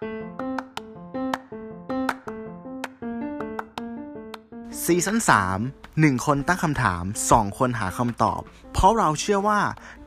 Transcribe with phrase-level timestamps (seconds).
[0.00, 8.40] ซีซั่น3 1 คนตั้งคำถาม 2 คนหาคำตอบ
[8.72, 9.60] เพราะเราเชื่อว่า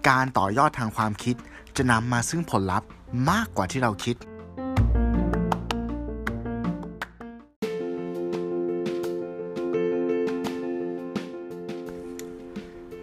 [0.09, 1.35] การต่อยอดทางความคิด
[1.77, 2.87] จะนำมาซึ่งผลลัพธ์
[3.29, 4.15] มากกว่าที่เราคิด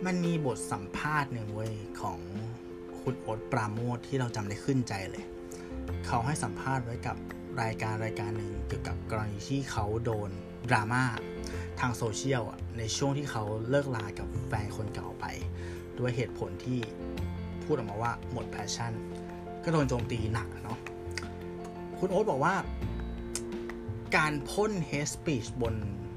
[0.06, 2.18] มันมีบทสัมภาษณ์หนึ่งเว้ยของ
[3.00, 5.24] คุณโอ๊ตปราโมทย์ที่เราจำได้ขึ้นใจเลย
[6.12, 7.16] เขาให้สัมภาษณ์ไว้กับ
[7.62, 10.30] รายการรายการหนึ่งเกี่ยวกับกรณีที่เขาโดน
[10.70, 11.04] ดราม่า
[11.80, 15.24] ทางโซเชียลอะในช่วงที่เขาเลิกลากับแฟนคนเก่าไป
[15.98, 16.78] ด้วยเหตุผลที่
[17.64, 18.92] พูดออกมาว่าหมด passion
[19.64, 20.78] ก็โดนโจมตีหนักเนาะ
[21.98, 22.54] คุณโอ๊ตบอกว่า
[24.16, 25.74] การพ่น hate speech บน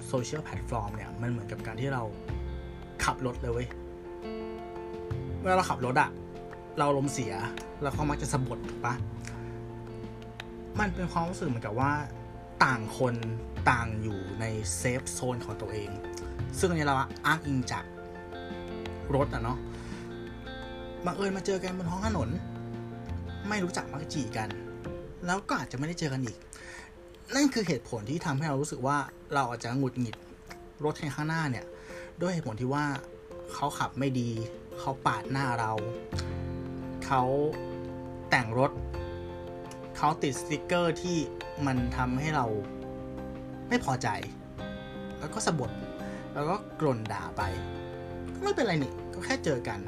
[0.07, 2.03] โซเชียลแพลตฟอร์มเนี่ย มันเหมือนกับการที่เรา
[3.03, 3.67] ขับรถเลยเว้ย
[5.41, 6.09] เวลาเราขับรถอะ
[6.79, 7.34] เราลมเสีย
[7.81, 8.95] แล้วเขามักจะสะบัดถูกปะ
[10.80, 11.94] มันเป็นความรู้สึกเหมือนกับว่า
[12.63, 13.16] ต่างคน
[13.72, 14.45] ต่างอยู่ใน
[14.77, 15.90] เซฟโซนของตัวเอง
[16.60, 17.84] ซึ่งอันนี้เราอ้างอิงจาก
[19.15, 19.57] รถอะเนาะ
[21.05, 22.30] บังเอิญมาเจอกันบนท้องถนน
[23.49, 24.49] ไม่รู้จักมักจีกัน
[25.26, 26.38] แล้วก็อาจจะไม่ได้เจอกันอีก
[27.35, 28.98] นั่นคือเหตุผลที่ทำให้เรารู้สึกว่า
[29.34, 30.15] เราอาจจะหงุดหงิด
[30.84, 31.65] รถข้างหน้าเนี่ย
[32.21, 32.85] ด้วยเหตุผลที่ว่า
[33.54, 34.30] เขาขับไม่ดี
[34.80, 35.71] เขาปาดหน้าเรา
[37.05, 37.24] เขา
[38.30, 38.71] แต่งรถ
[40.05, 41.18] เขาติดสติกเกอร์ที่
[41.65, 42.46] มันทำให้เรา
[43.70, 44.07] ไม่พอใจ
[45.20, 45.71] แล้วก็สะบด
[46.34, 47.41] แล้วก็กล่นด่าไป
[48.34, 49.79] ก็ไม่เป็นไรนี่ก็แค่เจอกัน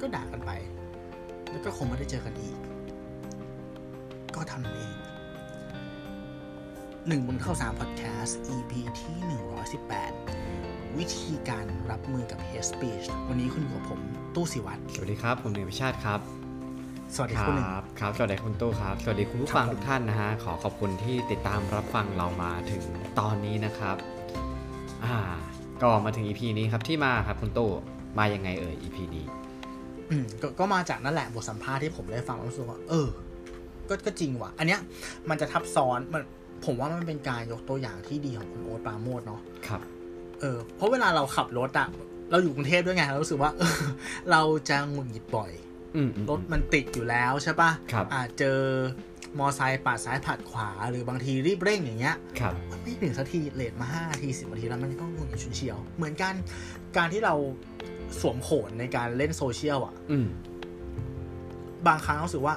[0.00, 0.50] ก็ด่ากันไป
[1.50, 2.56] แล้วก็คงไม่ได้เจอกันอีก
[4.34, 4.92] ก็ท่านั้นเอง
[7.08, 9.16] หนึ่งบนเข้าสามพอดแคสต์ EP ที่
[10.08, 14.00] 118 วิธีการรับมือกับ hate speech วันนี้คุณอยู่กับผม
[14.34, 16.41] ตู้สิวัตรสวัสดีครับ ผมหนึ่งพิชาติครับ
[17.16, 22.84] สวัสดีคคุณหนึ่งรับครับสวัสดีคุณตู้ครับ สวัสดีคุณผู้ฟังครับผมทุกท่านนะฮะขอขอบคุณที่ติดตามรับฟังเรามาถึง
[23.18, 23.96] ตอนนี้นะครับ
[25.04, 25.18] อ่า
[25.82, 27.70] ก็มาถึง EP นี้ครับที่มาครับคุณตู้
[28.18, 29.24] มายังไงเอ่ย EP นี้
[30.10, 33.08] อืมกก็มาจากนั่นแหละบทสัมภาษณ์ที่ผมได้ฟังแล้วรู้สึกว่า เออ
[33.88, 34.80] ก็ก็จริงว่ะ อันเนี้ย
[35.28, 36.22] มันจะทับซ้อนมัน
[36.64, 39.80] ผมว่ามันเป็นการยกตัวอย่างที่ดีของคุณโอ๊ตปราโมทเนาะครับ
[40.40, 41.88] เออเพราะเวลาเราขับรถอะ
[42.30, 43.80] เราอยู่กรุงเทพด้วยไงเรารู้สึกว่าเออ
[44.30, 45.71] เราจะหงุดหงิดบ่อยอืมอืม
[46.28, 48.58] รถมันติดอยู่แล้วใช่ปะครับอาจเจอ
[49.38, 56.34] มอไซค์ปาดซ้ายปาดขวา หรือบางทีรีบเร่งอย่างเงี้ยครับมันไม่ถึงสักทีเลทมาห้าทีสิบนาทีแล้วมันก็หงุดหงิดฉุนเฉียว เหมือนกัน
[56.96, 57.34] การที่เรา
[58.20, 60.26] สวมโขนในการเล่นโซเชียลอะอืม
[61.86, 62.54] บางครั้งรู้สึกว่า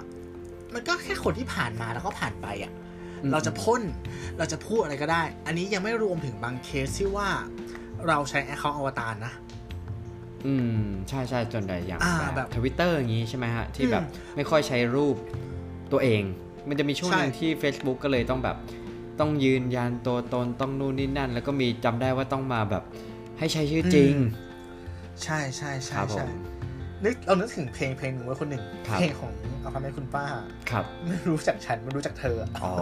[0.74, 2.72] มันก็แค่คนที่ผ่านมาแล้วก็ผ่านไปอะ
[3.24, 3.82] อืมเราจะพ่น
[4.38, 7.30] เราจะพูดอะไรก็ได้ อันนี้ยังไม่รวมถึงบางเคสที่ว่า
[8.08, 9.34] เราใช้ account อวตารนะ
[10.46, 10.80] อืม
[11.10, 14.04] ใช่ใช่ส่วนใหญ่อย่างอ่าแบแบบทวิตเตอร์อย่างนี้ใช่ไหมฮะ ที่อืมแบบ
[14.36, 15.16] ไม่ค่อยใช้รูป
[15.92, 16.22] ตัวเอง
[16.68, 18.58] มันจะมีช่วงหนึ่งใช่ที่ Facebook ก็เลยต้องแบบ
[19.20, 22.84] ต้องยืนยันตัวตนต้องนู่นนี่นั่น แล้วก็มีจำได้ว่าต้องมาแบบ
[23.40, 24.14] ให้ใช้ชื่อจริง
[25.24, 26.30] ใช่ใช่ใช่ครับผใช่ม
[27.06, 29.32] นึกเรานึกถึงเพลงเพลงหนึ่งไว้คนหนึ่งครับเพลงของ
[29.62, 30.26] เอาคำให้คุณป้า
[30.70, 32.74] ครับ ไม่รู้จักฉันไม่รู้จักเธออะอ๋อ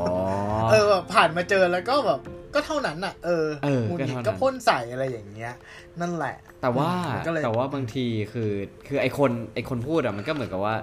[0.71, 2.19] เออแบบผ่านมาเจอแล้วก็แบบ
[2.55, 5.53] ก็เท่านั้นอะเออเออหงุดหงิดก็เท่านั้นก็พ่นใส่อะไรอย่างเงี้ย
[6.01, 8.51] นั่นแหละ แต่ว่าอืมก็เลยแต่ว่าบางทีคือ
[8.87, 10.75] คือไอคนไอคนพูดอะมันก็เหมือนกับว่า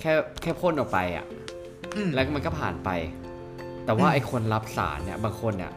[0.00, 0.12] แค่
[0.42, 1.24] แค่พ่นออกไปอะ
[1.96, 2.90] อืมแล้วมันก็ผ่านไป
[3.84, 5.72] แต่ว่าอืมไอคนรับสารเนี่ยบางคนเนี่ย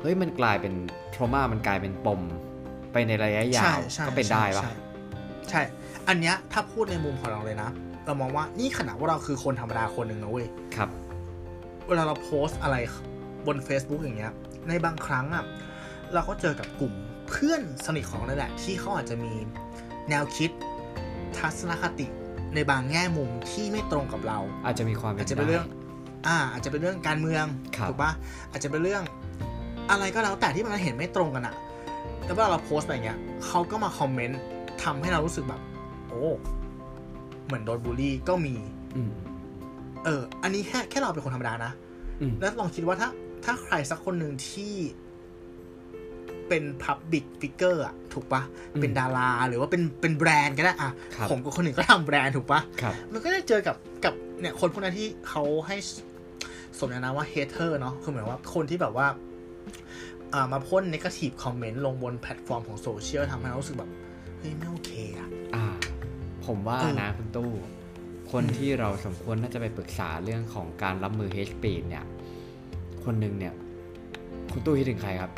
[0.00, 0.74] เฮ้ยมันกลายเป็น
[1.14, 2.20] ทรมามันกลายเป็นปม
[2.92, 4.72] ไปในระยะยาใช่วใช่ก็เป็นได้ปะใช่
[5.50, 5.60] ใช่
[6.08, 7.70] อันเนี้ยถ้าพูดในมุมของเราเลยนะ
[8.06, 10.88] เรามองว่านี่ขนาดว่าเราคือคนธรรมดาคนหนึ่งนะเว้ยครับ
[11.88, 12.76] เวลาเราโพสต์อะไร
[13.46, 14.32] บน Facebook อย่างเงี้ย
[14.68, 15.44] ในบางครั้งอะ
[16.14, 16.92] เราก็เจอกับกลุ่ม
[17.28, 19.32] เพื่อนสนิทของเราแหละที่เขาอาจจะมี
[20.10, 20.50] แนวคิด
[21.36, 22.06] ทัศนคติ
[22.54, 25.66] ในบางแง่มุมที่ไม่ตรงกับเรา อาจจะมีความเป็อานจจะเป็นได้เรื่อง
[26.26, 27.44] อ่า อาจจะเป็นเรื่องการเมือง
[27.76, 28.12] ครับถูกปะ
[28.50, 29.02] อาจจะเป็นเรื่อง
[29.90, 31.54] อะไรก็แล้วแต่ที่มันเห็นไม่ตรงกันอะ
[32.24, 34.40] แต่ว่าเราโพสต์อะไรเงี้ยเขาก็มาคอมเมนต์
[34.82, 35.60] ทำให้เรารู้สึกแบบ
[36.08, 36.22] โอ้
[37.46, 38.54] เหมือนโดนบูลลี่ก็มี
[38.96, 39.12] อืม
[40.04, 41.72] เออ อันนี้แค่แค่เราเป็นคนธรรมดานะ
[42.20, 43.08] อืมแล้วลองคิดว่าถ้า
[43.44, 44.74] ถ้าใครสักคนหนึ่งที่
[46.48, 48.42] เป็นพับบิ c ฟิกเกอร์อะถูกปะ
[48.74, 55.76] อืมเป็นดาราหรือว่าเป็นเป็นแบรนด์ก็ได้อะครับผมกับคนหนึ่งก็ทำแบรนด์ถูกปะครับมันก็ได้เจอกับกับเนี่ยคนพวกนั้นที่เขาให้
[56.78, 59.06] สมญานามว่าเฮเ t อร์เนาะคือหมายว่าคนที่แบบว่า
[60.34, 63.90] อ่ามาพ่น negative comment ลงบนแพลตฟอร์มของโซเชียลทำให้เรารู้สึกแบบ
[64.38, 65.66] เฮ้ยไม่โอเคอะอ่า
[66.46, 67.50] ผมว่าเออนะคุณตู้
[68.32, 72.04] คนที่เราสมควรน่าจะไปปรึกษาเรื่องของการรับมือ hate speech เนี่ย
[73.04, 73.54] คนหนึ่งเนี่ย
[74.52, 75.30] คุณตู้คิดถึงใครครับ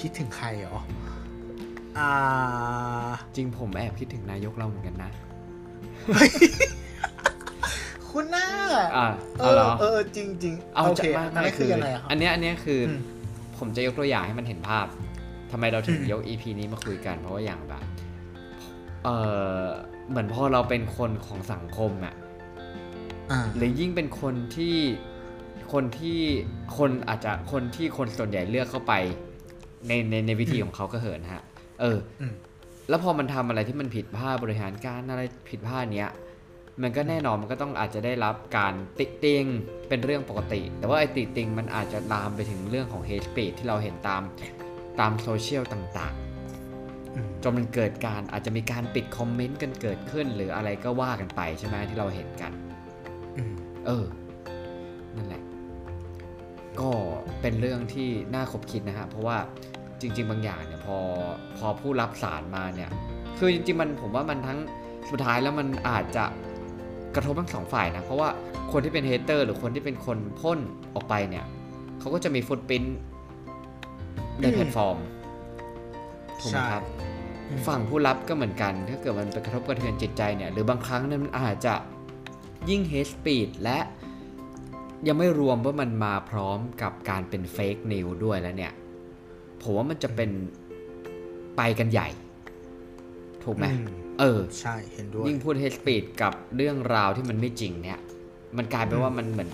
[0.00, 0.78] คิดถึงใครเหรอ
[1.98, 2.12] อ่า
[3.36, 5.10] จริงผมแอบคิดถึงนายกเราเหมือนกันนะ
[8.10, 8.46] คุณหน้า
[8.96, 9.06] อ่า
[9.38, 13.00] เอเอาอเหรอเออจริงจริงๆเอาโอจะเคไม่อันไม่นี้คือยังไงอะครับ อันเนี้ยอันเนี้ยคืออม
[13.58, 14.86] ผมจะยกตัวอย่างให้มันเห็นภาพ
[15.52, 17.82] ทำไมเราถึงอืม ยก EP นี้มาคุยกัน เพราะว่าอย่างแบบ
[19.04, 19.08] เอ
[19.62, 19.64] อ
[20.08, 22.25] เหมือนพอเราเป็นคนของสังคมอะอ่า
[23.56, 24.76] หรือยิ่งเป็นคนที่
[25.72, 26.20] คนที่
[26.78, 28.92] คนอาจจะคนที่คนส่วนใหญ่เลือกเข้าไป
[29.88, 31.42] ในในในวิธีของเขาก็เหินฮะ
[31.80, 32.34] เอออืม
[32.88, 36.10] แล้วพอมันทำอะไรที่มันผิดพลาดบริหารการอะไรผิดพลาดเนี้ย
[36.82, 39.44] มันก็แน่นอนมันก็ต้องอาจจะได้รับการติติง
[39.88, 44.22] เป็นเรื่องปกติ แต่ว่าไอ้ติติงมันอาจจะลามไปถึงเรื่องของ hate speech ที่เราเห็นตาม
[45.00, 46.14] ตามโซเชียลต่าง
[47.14, 52.65] อืมๆจนมันเกิดการอาจจะมีการปิดคอมเมนต์กันเกิดขึ้น หรืออะไรก็ว่ากันไปใช่ไหมที่เราเห็นกันอืม
[53.86, 54.04] เออ
[55.16, 55.42] นั่นแหละ
[56.80, 56.90] ก็
[57.40, 59.36] เป็นเรื่องที่น่าขบคิดนะฮะ เพราะว่า
[60.00, 60.98] จริง ๆ บางอย่างเนี่ยพอ
[61.56, 62.90] พอผู้รับสารมาเนี่ย
[63.38, 64.58] คือจริง ๆ มันผมว่ามันทั้ง
[65.10, 66.24] สุดท้ายแล้วมันอาจจะ
[67.14, 68.28] กระทบทั้งสองฝ่ายนะ เพราะว่า
[68.72, 70.58] คนที่เป็น hater หรือคนที่เป็นคนพ่น
[70.94, 71.44] ออกไปเนี่ย
[72.00, 72.96] เขาก็จะมี footprint
[74.40, 74.96] ในอืมแพลตฟอร์ม
[76.40, 76.82] ถูกไหมครับ
[77.48, 81.74] อืมฝั่งผู้รับก็เหมือนกัน ถ้าเกิดมันไปกระทบกระเทือนจิตใจเนี่ย หรือบางครั้งเนี่ยมันอาจจะ
[82.70, 83.78] ยิ่ง hate speed และ
[85.06, 88.72] ยังไม่รวมว่ามันมาพร้อมกับการเป็น fake news ด้วยแล้วเนี่ย
[89.62, 90.30] ผมว่ามันจะเป็น
[91.56, 92.08] ไปกันใหญ่
[93.44, 93.86] ถูกไหมอืม
[94.20, 97.98] เออ ใช่ เห็นด้วย ยิ่งพูด hate speed กับเรื่องราวที่มันไม่จริงเนี่ย
[98.56, 99.50] มันกลายเป็นว่ามันเหมือน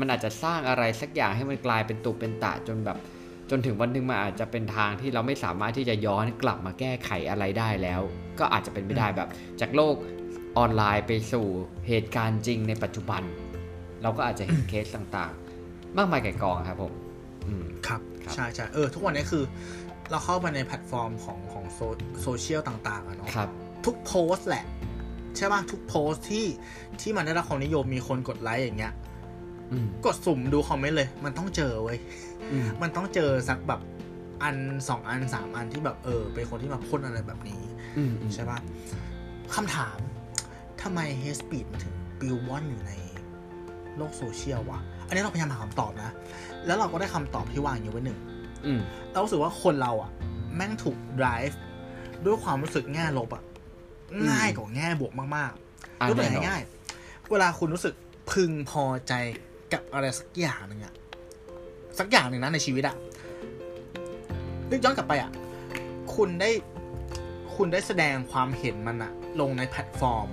[0.00, 2.98] มันอาจจะสร้างอะไรสักอย่างให้มันกลายเป็นตุเป็นตะจนแบบ
[3.50, 8.00] จนถึงวันหนึ่งมันอาจจะเป็นทางที่เราไม่สามารถที่จะย้อนกลับมาแก้ไขอะไรได้แล้ว
[8.38, 9.28] ก็อาจจะเป็นไม่ได้แบบ
[9.60, 9.94] จากโลก
[10.56, 11.46] ออนไลน์ไปสู่
[11.88, 13.22] เหตุการณ์จริงในปัจจุบัน
[14.02, 16.92] เราก็อาจจะเห็นเคสต่างๆ มากมายก่ายกองครับผม
[17.46, 19.44] อืมครับครับใช่ใช่เออ ทุกวันนี้คือ
[20.10, 21.80] เราเข้าไปในแพลตฟอร์มของของโซ
[22.22, 23.48] โซเชียลต่างๆอะเนาะครับ
[23.86, 24.64] ทุกโพสต์แหละ
[25.36, 26.46] ใช่ป่ะทุกโพสต์ที่
[27.00, 28.94] ที่มันได้รับความนิยมมีคนกดไลค์อย่างเงี้ย
[29.72, 31.98] อืมกดสุ่มดูคอมเมนต์เลย มันต้องเจอเว้ย
[32.52, 33.80] อืมมันต้องเจอสักแบบ
[34.42, 34.56] อัน
[34.88, 37.60] สองอันสามอันที่แบบเออ เป็นคนที่มาพ่นอะไรแบบนี้
[37.96, 38.58] อืมอืมใช่ป่ะ
[39.54, 39.98] คำถาม
[40.82, 42.92] ทำไมเฮสปีดมันถึงปิวว่อนอยู่ใน
[43.96, 46.10] โลกโซเชียลวะ อันนี้เราพยายามหาคำตอบนะ
[46.66, 48.18] แล้วเราก็ได้คำตอบที่วางอยู่ไว้หนึ่ง
[48.66, 48.80] อืม
[49.12, 50.10] เรารู้สึกว่าคนเราอะ
[50.54, 51.54] แม่งถูก drive
[52.24, 53.42] ด้วยความรู้สึกแง่ลบอะ
[54.12, 57.94] อืมง่ายกว่าแง่บวกมากอะๆยกตัวอแน่ย่างนอนง่ายๆเวลาคุณรู้สึก
[58.32, 59.12] พึงพอใจ
[59.72, 60.94] กับอะไรสักอย่างหนึ่งอะ
[61.98, 62.96] สักอย่างหนึ่งนะในชีวิตอะ
[64.70, 65.30] นึกย้อนกลับไปอะ
[66.14, 66.50] คุณได้
[67.56, 70.28] คุณได้แสดงความเห็นมันอะลงในแพลตฟอร์ม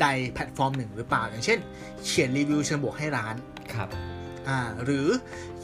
[0.00, 1.58] ใดแพลตฟอร์มหนึ่งหรือเปล่า อย่างเช่น
[2.04, 3.34] เขียนรีวิวเชิงบวกให้ร้าน
[3.74, 3.88] ครับ
[4.48, 5.06] อ่าหรือ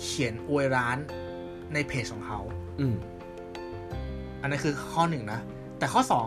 [0.02, 0.98] เขียนอวยร้าน
[1.74, 2.40] ในเพจของเขา
[2.80, 2.96] อืม
[4.40, 5.40] อันนั้นคือข้อหนึ่งนะ
[5.78, 6.26] แต่ข้อสอง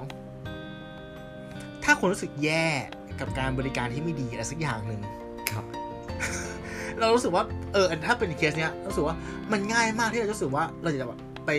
[1.83, 2.65] ถ้าคุณรู้สึกแย่
[3.19, 5.01] กับการบริการที่ไม่ดีอะไรสักอย่างหนึ่ง
[5.51, 5.65] ครับ
[7.00, 7.44] เรารู้สึกว่า
[7.74, 9.15] เออ ถ้าเป็นเคสเนี้ยรู้สึกว่า
[9.51, 11.50] มันง่ายมากที่เราจะรู้สึกว่าเราจะแบบไป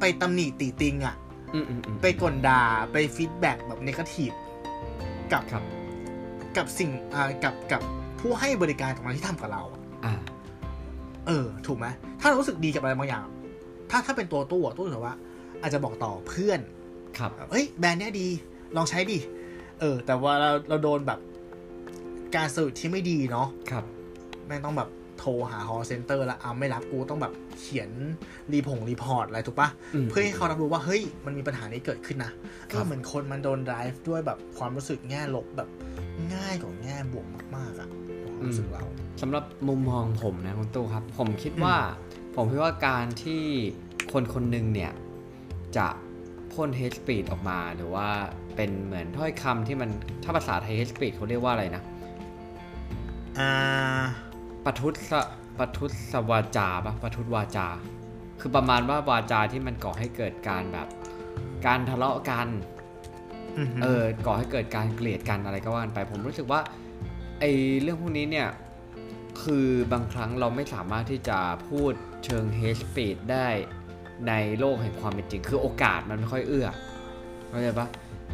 [0.00, 1.16] ไปตำหนิติติงอะ
[1.54, 4.30] อืมอืมอืมไปกลด่าไปฟีดแบ็กแบบนกาทีฟ
[5.32, 5.62] กับครับ
[6.56, 7.82] กับสิ่งอ่ากับกับ
[8.20, 10.14] ผู้ให้บริการตรงนั้นที่ทำกับเราอะอ่า
[11.26, 11.86] เออ ถูกไหม
[12.20, 13.24] ถ้าเรารู้สึกดีกับอะไรบางอย่าง
[13.90, 15.16] ถ้าถ้าเป็นตัวตู้อะตู้รู้สึกว่า
[15.62, 16.60] อาจจะบอกต่อเพื่อน
[17.18, 18.26] ครับเฮ้ยแบรนด์เนี้ยดี
[18.76, 19.18] ลองใช้ดิ
[19.80, 21.20] เออ แต่ว่าเราเราโดนแบบ
[22.36, 23.84] การสื่อที่ไม่ดีเนาะครับ
[24.46, 27.90] แม่งต้องแบบ โทรหา call center แล้วอ่าไม่รับกูต้องแบบเขียน
[28.52, 32.32] รีพง report อะไรถูกปะอืมเพื่อให้เขารับรู้ว่าเฮ้ยมันมีปัญหานี้เกิดขึ้นนะ
[32.72, 35.68] ครับเออเหมือนคนมันโดน drive ด้วยแบบความรู้สึกแง่ลบแบบ
[36.34, 37.88] ง่ายกว่าแง่บวกมากๆอะ
[38.22, 38.84] ความรู้สึกเรา
[39.22, 41.76] สำหรับมุมมองผมนะคุณตู้ครับ ผมคิดว่า
[42.36, 43.42] ผมคิดว่าการที่
[44.12, 44.92] คนคนหนึ่งเนี่ย
[45.76, 45.88] จะ
[46.52, 48.08] พ่น hate speed ออกมาหรือว่า
[48.56, 49.90] เป็นเหมือนถ้อยคำที่มัน
[50.24, 51.82] ถ้าภาษาไทย hate speed เขาเรียกว่าอะไรนะ
[53.38, 53.52] อ่า
[54.66, 55.12] ปทุส
[55.58, 57.66] ปทุสวาจาปะปทุสวาจา
[58.40, 60.88] คือประมาณว่าวาจาที่มันก่อให้เกิดการแบบ
[61.66, 62.48] การทะเลาะกัน
[63.58, 66.60] อือฮึเออก่อให้เกิดการเกลียดกันอะไรก็ว่ากันไป ผมรู้สึกว่า
[67.40, 67.50] ไอ้
[67.82, 68.48] เรื่องพวกนี้เนี่ย
[69.42, 71.92] คือบางครั้งเราไม่สามารถที่จะพูด
[72.24, 73.48] เชิง hate speech ได้
[74.28, 76.68] ในโลกแห่งความเป็นจริง คือโอกาสมันไม่ค่อยเอื้อ
[77.48, 77.86] เข้าใจปะ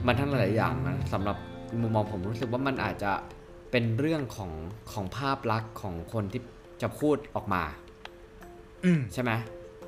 [0.06, 1.36] มันทั้งหลายๆอย่างนะสำหรับ
[1.80, 3.12] มุมมองผมรู้สึกว่ามันอาจจะ
[3.72, 4.52] เป็นเรื่องของ
[4.92, 6.42] ของภาพลักษณ์ของคนที่
[6.82, 7.62] จะพูดออกมา
[8.84, 9.32] อืมใช่ไหม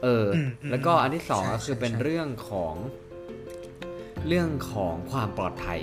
[0.02, 2.74] เอออมอืมแล้วก็อันที่สองใช่ก็คือใช่เป็นใช่เรื่องของ
[4.28, 5.80] เรื่องของความปลอดภัย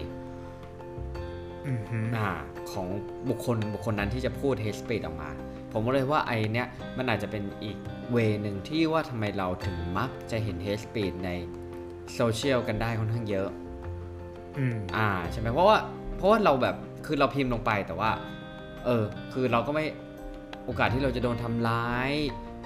[1.67, 2.29] อือฮึอ่า
[2.71, 2.87] ของ
[3.29, 5.29] บุคคลบุคคลนั้นที่จะพูด hate speech ออกมา
[5.71, 6.67] ผมก็เลยว่าไอเนี้ย
[6.97, 7.77] มันอาจจะเป็นอีก
[8.11, 11.29] เวหนึ่งที่ว่าทำไมเราถึงมักจะเห็น hate speech ใน
[12.15, 13.49] โซเชียลกันได้ค่อนข้างเยอะ
[14.57, 15.77] อืม อ่า ใช่ไหมเพราะว่า
[16.17, 18.11] เพราะว่าเราแบบเคือเราพิมพ์ลงไปแต่ว่า
[18.85, 19.03] เออ
[19.33, 19.85] คือเราก็ไม่
[20.65, 22.11] โอกาสที่เราจะโดนทำร้าย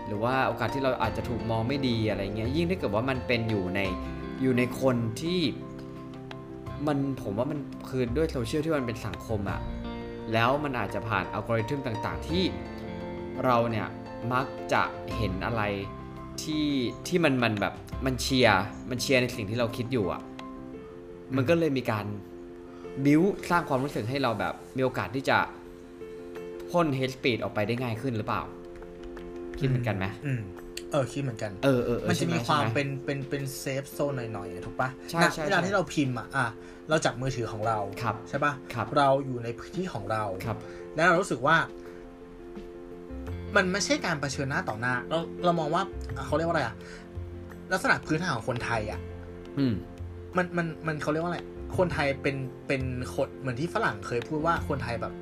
[0.07, 3.79] หรือว่าโอกาสที่เราอาจจะถูกมองไม่ดีอะไรเงี้ย ยิ่งถ้าเกิดว่ามันเป็นอยู่ใน
[4.41, 5.41] อยู่ในคนที่
[6.87, 9.59] มันผมว่ามันคือด้วยโซเชียลที่มันเป็นสังคมอะ
[10.33, 12.43] แล้วมันอาจจะผ่านอัลกอริทึมต่างๆ ที่
[13.45, 13.87] เราเนี่ย
[14.33, 14.81] มักจะ
[15.15, 15.61] เห็นอะไร
[16.41, 16.67] ที่
[17.07, 17.73] ที่มันมันแบบ
[18.05, 20.21] มันเชียร์มันเชียร์ในสิ่งที่เราคิดอยู่อะ
[21.35, 22.05] มันก็เลยมีการ
[23.05, 25.37] บิวสร้างความรู้สึกให้เราแบบมีโอกาสที่จะ
[26.71, 28.41] พ่น hate speech ออกไปได้ง่ายขึ้นหรือเปล่า
[29.59, 30.41] คิดเหมือนกันไหมอืม
[30.91, 36.45] เออคิดเหมือนกันเออเออเออมันจะใช่ไหมีความใช่ไหเป็นเป็นเป็นเซฟโซนหน่อยๆอะถูกปะใช่ณใช่เวลาใช่ที่เราพิมพ์อะอะ
[36.89, 40.57] เราจับมือถือของเราครับใช่ปะครับเราอยู่ในพื้นที่ของเราครับ
[40.95, 41.57] แล้วเรารู้สึกว่า
[43.55, 45.83] มันไม่ใช่การเผชิญหน้าต่อหน้า เราเรามองว่า
[46.17, 46.75] อะเขาเรียกว่าอะไรอะ
[47.71, 48.99] ลักษณะพื้นฐานของคนไทยอะ
[49.59, 49.73] อืม
[50.37, 51.41] มันมันมันเขาเรียกว่าอะไร
[51.77, 52.35] คนไทยเป็น
[52.67, 52.81] เป็น
[53.13, 55.13] คนเหมือนที่ฝรั่งเคยพูดว่าคนไทยแบบ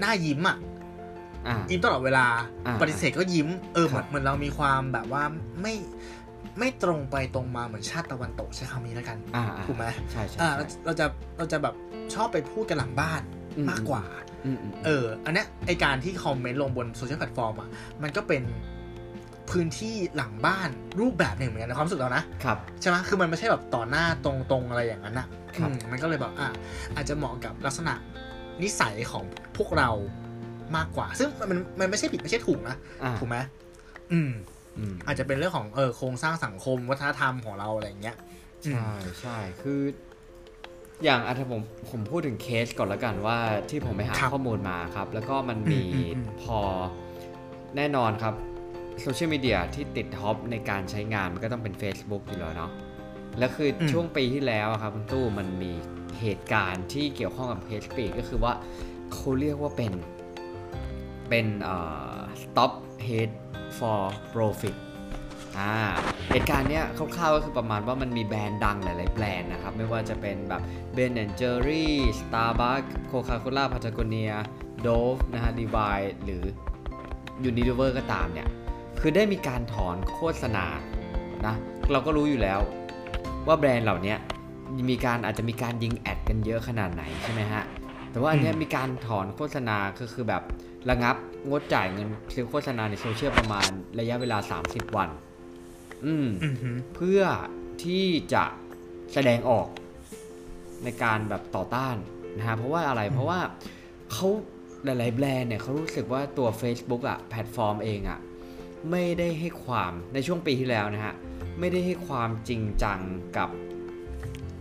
[0.00, 0.56] หน้ายิ้มอะ
[1.46, 2.26] อ่ายิ้มตลอดเวลา
[2.66, 5.22] อ่าปฏิเสธก็ยิ้มเออเหคมืรัอบนเหมือนเรามีความแบบว่า
[5.62, 5.74] ไม่
[6.58, 11.06] ไม่ตรงไปตรงมาเหมือนชาติตะวันตกใช้คำนี้แล้วกันอ่าอ่าถูกไหมใช่ใช่อ่าใช่เราเราจะ
[11.38, 11.74] เราจะแบบ
[12.14, 13.22] ชอบไปพูดกันหลังบ้าน
[13.56, 14.04] อืมมากกว่า
[14.44, 17.68] อืมอืมเออ อันเนี้ยไอการที่คอมเมนต์ลงบน social platform อะ
[18.02, 18.42] มันก็เป็น
[19.50, 20.68] พื้นที่หลังบ้าน
[21.00, 25.26] รูปแบบหนึ่งเหมือนกันในความรู้สึกเรานะครับ ใช่ไหมคือมันไม่ใช่แบบต่อหน้าตรงๆอะไรอย่างนั้นนะ
[25.56, 26.48] ครับ อืมมันก็เลยแบบอะ
[26.96, 27.94] อาจจะเหมาะกับลักษณะ
[28.62, 29.24] นิสัยของ
[29.56, 29.90] พวกเรา
[30.76, 33.38] มากกว่า ซึ่งมันมันไม่ใช่ผิดไม่ใช่ถูกนะอ่าถูกไหม
[34.12, 34.30] อืม
[34.78, 38.16] อืม อาจจะเป็นเรื่องของเออโครงสร้างสังคมวัฒนธรรมของเราอะไรอย่างเงี้ย
[38.66, 38.90] อืม ใช่
[39.20, 39.80] ใช่คือ
[41.04, 43.38] อย่างอะถ้าผมผมพูดถึงเคสก่อนแล้วกันว่า
[43.70, 46.58] ที่ผมไปหาครับข้อมูลมาครับ แล้วก็มันมีอืมอืมอืม พอ
[47.76, 48.34] แน่นอนครับ
[49.02, 52.70] โซเชียลมีเดียที่ติดท็อปในการใช้งานมันก็ต้องเป็น Facebook อยู่แล้วเนาะ
[53.38, 55.72] แล้วคืออมช่วงปีที่แล้วอะครับคุณตู้มันมี
[56.20, 58.52] เหตุการณ์ที่เกี่ยวข้องกับ Hate Speech ก็คือว่า
[59.12, 59.92] เขาเรียกว่าเป็น
[61.28, 61.76] เป็นเอ่
[62.16, 62.72] อ stop
[63.06, 63.36] hate
[63.78, 64.00] for
[64.32, 64.76] profit
[65.58, 65.74] อ่า
[66.30, 70.62] เหตุการณ์เนี้ยคร่าวๆก็คือประมาณว่ามันมีแบรนด์ดังหลายๆแบรนด์นะครับ ไม่ว่าจะเป็นแบบ
[70.96, 71.86] Ben Jerry
[72.20, 74.34] Starbucks Coca-Cola Patagonia
[74.86, 76.42] Dove นะฮะ Levi หรือ
[77.48, 78.48] Unilever ก็ตามเนี่ย
[79.00, 80.66] คือได้มีการถอนโฆษณา
[81.46, 81.54] นะ
[81.92, 82.60] เราก็รู้อยู่แล้ว
[83.46, 84.14] ว่าแบรนด์เหล่านี้
[84.90, 87.62] มีการอาจจะมีการยิงแอดกันเยอะขนาดไหนใช่ไหมฮะ
[88.10, 90.42] แต่ว่าอันเนี้ยอืมมีการถอนโฆษณาก็คือแบบ
[90.90, 91.16] ระงับ
[91.48, 95.08] งดจ่ายเงินซื้อโฆษณาในโซเชียลประมาณระยะเวลา 30 วัน
[96.06, 97.22] อืมอือหือเพื่อ
[97.84, 98.44] ที่จะ
[99.12, 99.66] แสดงออก
[100.84, 101.96] ในการแบบต่อต้าน
[102.38, 103.40] นะฮะเพราะว่าอะไรเพราะว่า
[104.12, 104.28] เขา
[104.84, 108.18] หลาย ๆ แบรนด์เนี่ยเขารู้สึกว่าตัว Facebook อะแพลตฟอร์มเองอะ
[108.90, 111.14] ไม่ได้ให้ความในช่วงปีที่แล้วนะฮะ
[111.60, 113.00] ไม่ได้ให้ความจริงจัง
[113.36, 113.48] กับ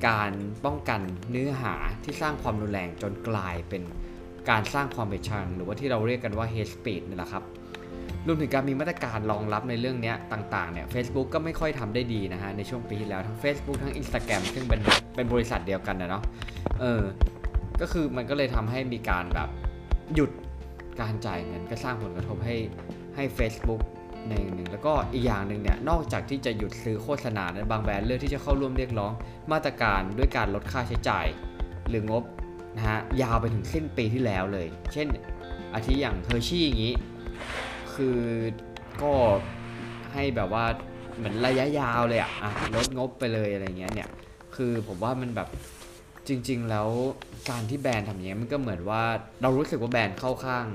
[0.08, 0.32] การ
[0.66, 3.84] ป้องกันเนื้อหาที่สร้างความรุนแรงจนกลายเป็น
[4.50, 7.44] การสร้างความเบียดชังหรือว่าที่เราเรียกกันว่า hate speech นี่แหละครับ
[8.28, 14.82] รวมถึงการมีมาตรการรองรับในเรื่องนี้ต่างๆเนี่ย Facebook ก็ไม่ค่อยทำได้ดีนะฮะ ในช่วงปีที่แล้วทั้ง Facebook ทั้ง Instagram ซึ่งเป็น
[15.16, 16.24] เป็นบริษัทเดียวกันนะเนาะ
[16.82, 17.02] เออ
[17.82, 19.50] ก็คือมันก็เลยทำให้มีการแบบ
[20.16, 20.32] หยุด
[21.02, 22.56] การจ่ายเงินก็สร้างผลกระทบให้
[23.16, 23.82] ให้ Facebook
[24.30, 29.12] ในหนึ่งแล้วก็อีกอย่างหนึ่งเนี่ยนอกจากที่จะหยุดซื้อโฆษณาในบางแบรนด์เลือกที่จะเข้าร่วมเรียกร้อง
[29.52, 31.26] มาตรการด้วยการลดค่าใช้จ่าย
[31.90, 32.24] หรืองบ
[32.76, 35.08] นะฮะยาวไปถึงสิ้นปีที่แล้วเลย เช่น
[35.74, 36.96] อาทิอย่างเฮอร์ชี่อย่างนี้
[37.94, 38.20] คือ
[39.02, 39.14] ก็
[40.14, 40.66] ให้แบบว่า
[41.18, 44.10] เหมือนระยะยาวเลยอะอะลดงบไปเลยอะไรเงี้ยเนี่ย
[44.56, 45.48] คือผมว่ามันแบบ
[46.28, 46.90] จริง ๆ แล้ว
[47.50, 49.04] การที่แบรนด์ทำอย่างเงี้ยมันก็เหมือนว่า
[49.42, 50.66] เรารู้สึกว่าแบรนด์เข้าข้าง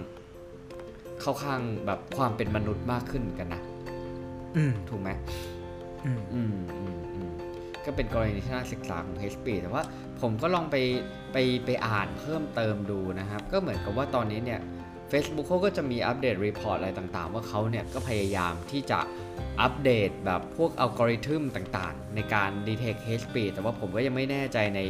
[1.23, 3.63] เข้าข้างแบบความเป็นมนุษย์มากขึ้นเหมือนกันนะ
[4.57, 5.11] อืมถูกไหม
[6.05, 7.31] อืมอืมอืมอืม
[7.85, 9.83] ก็เป็นกรณีที่น่าศึกษาของ HP แต่ว่า
[10.21, 10.77] ผมก็ลองไป
[11.33, 14.61] ไปไปอ่านเพิ่มเติมดูนะครับ ก็เหมือนกับว่าตอนนี้เนี่ย
[15.13, 18.99] Facebook เขาก็จะมีอัปเดต report อะไรต่างๆ ว่าเขาเนี่ยก็พยายามที่จะ
[19.61, 24.81] อัปเดตแบบพวกอัลกอริทึมต่างๆ ในการ detect hate speech แต่ว่าผมก็ยังไม่แน่ใจใน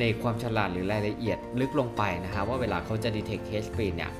[0.00, 4.10] ในความฉลาดหรือรายละเอียดลึกลงไปนะครับว่าเวลาเขาจะ detect hate speech เนี่ย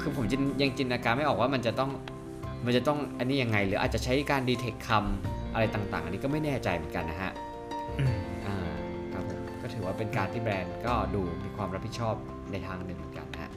[0.00, 1.90] คือผมจินยังจินตนาการไม่ออกว่ามันจะต้อง
[2.64, 7.32] มันจะต้องอันนี้ยังไง หรืออาจจะใช้การ detect คำอะไรต่างๆ อันนี้ก็ไม่แน่ใจเหมือนกันนะฮะ
[7.98, 8.16] อืม
[8.46, 8.56] อ่า
[9.12, 12.14] ครับผมก็ถือว่าเป็นการที่แบรนด์ก็ดูมีความรับผิดชอบ
[12.52, 13.50] ในทางหนึ่งเหมือนกันนะฮะ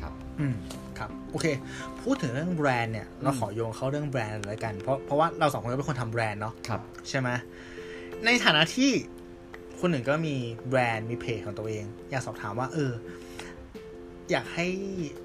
[0.00, 0.54] ครับอืม
[0.98, 1.46] ครับโอเค
[2.02, 7.28] พูดถึงเรื่องแบรนด์เนี่ยเราขอโยงเข้าเรื่องแบรนด์เลยกัน เพราะเพราะว่าเราสองคนก็เป็นคนทำแบรนด์เนาะครับใช่ไหม
[8.24, 8.90] ในฐานะที่
[9.80, 10.34] คนหนึ่งก็มี
[10.68, 12.92] แบรนด์มีเพจของตัวเอง อยากสอบถามว่าเออ
[14.30, 14.66] อยากให้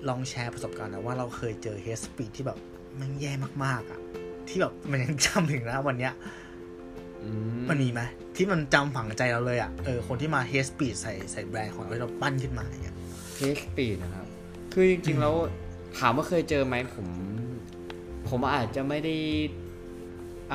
[0.10, 2.58] ลองแชร์ประสบการณ์นะว่าเราเคยเจอ hate speech ที่แบบ
[3.00, 3.32] มันแย่
[3.64, 4.00] มากๆอะ่ะ
[4.48, 6.14] ที่แบบมันยังจำถึงณวันเนี้ย
[7.24, 7.30] อื
[7.70, 8.02] มันมีไหม
[8.36, 12.96] ที่มันจำฝังใจเราเลยอะเออคนที่มา hate speech ใส่ใส่แบรนด์ของเราที่เราปั้นขึ้นมาอย่างเงี้ย
[13.38, 14.26] hate speech นะครับ
[14.74, 15.34] คือจริงๆแล้ว
[16.00, 17.08] ถามว่าเคยเจอไหมผม
[18.30, 19.16] ผมอาจจะไม่ได้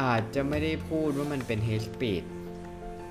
[0.00, 2.22] อาจจะไม่ได้พูดว่ามันเป็น hate speech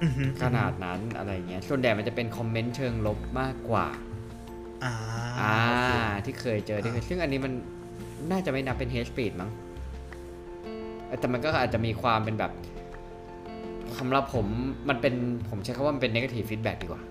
[0.04, 3.88] อือฮึขนาดนั้นอะไรเงี้ยส่วนใหญ่มันจะเป็นคอมเมนต์เชิงลบมากกว่า
[4.84, 4.94] อ่า
[5.42, 5.92] อ่าโอเค
[6.26, 7.54] ที่เคยเจอที่เคยอ่าซึ่งอันนี้มัน
[8.32, 9.52] น่าจะไม่นับเป็น hate speech มั้ง
[11.06, 12.52] เออแต่มันก็อาจจะมีความเป็นแบบ
[14.00, 14.46] สำหรับผม
[14.90, 15.14] มันเป็น
[15.50, 17.02] ผมใช้คำว่ามันเป็น negative feedback ดีกว่า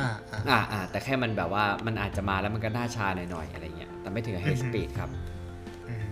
[0.00, 5.10] อ่า อ่าอ่าอ่าแต่แค่มันแบบว่ามันอาจจะมาแล้วมันก็หน้าชาหน่อยๆอะไรเงี้ยแต่ไม่ถึง hate อือฮึ speed ครับ
[5.88, 6.06] อืม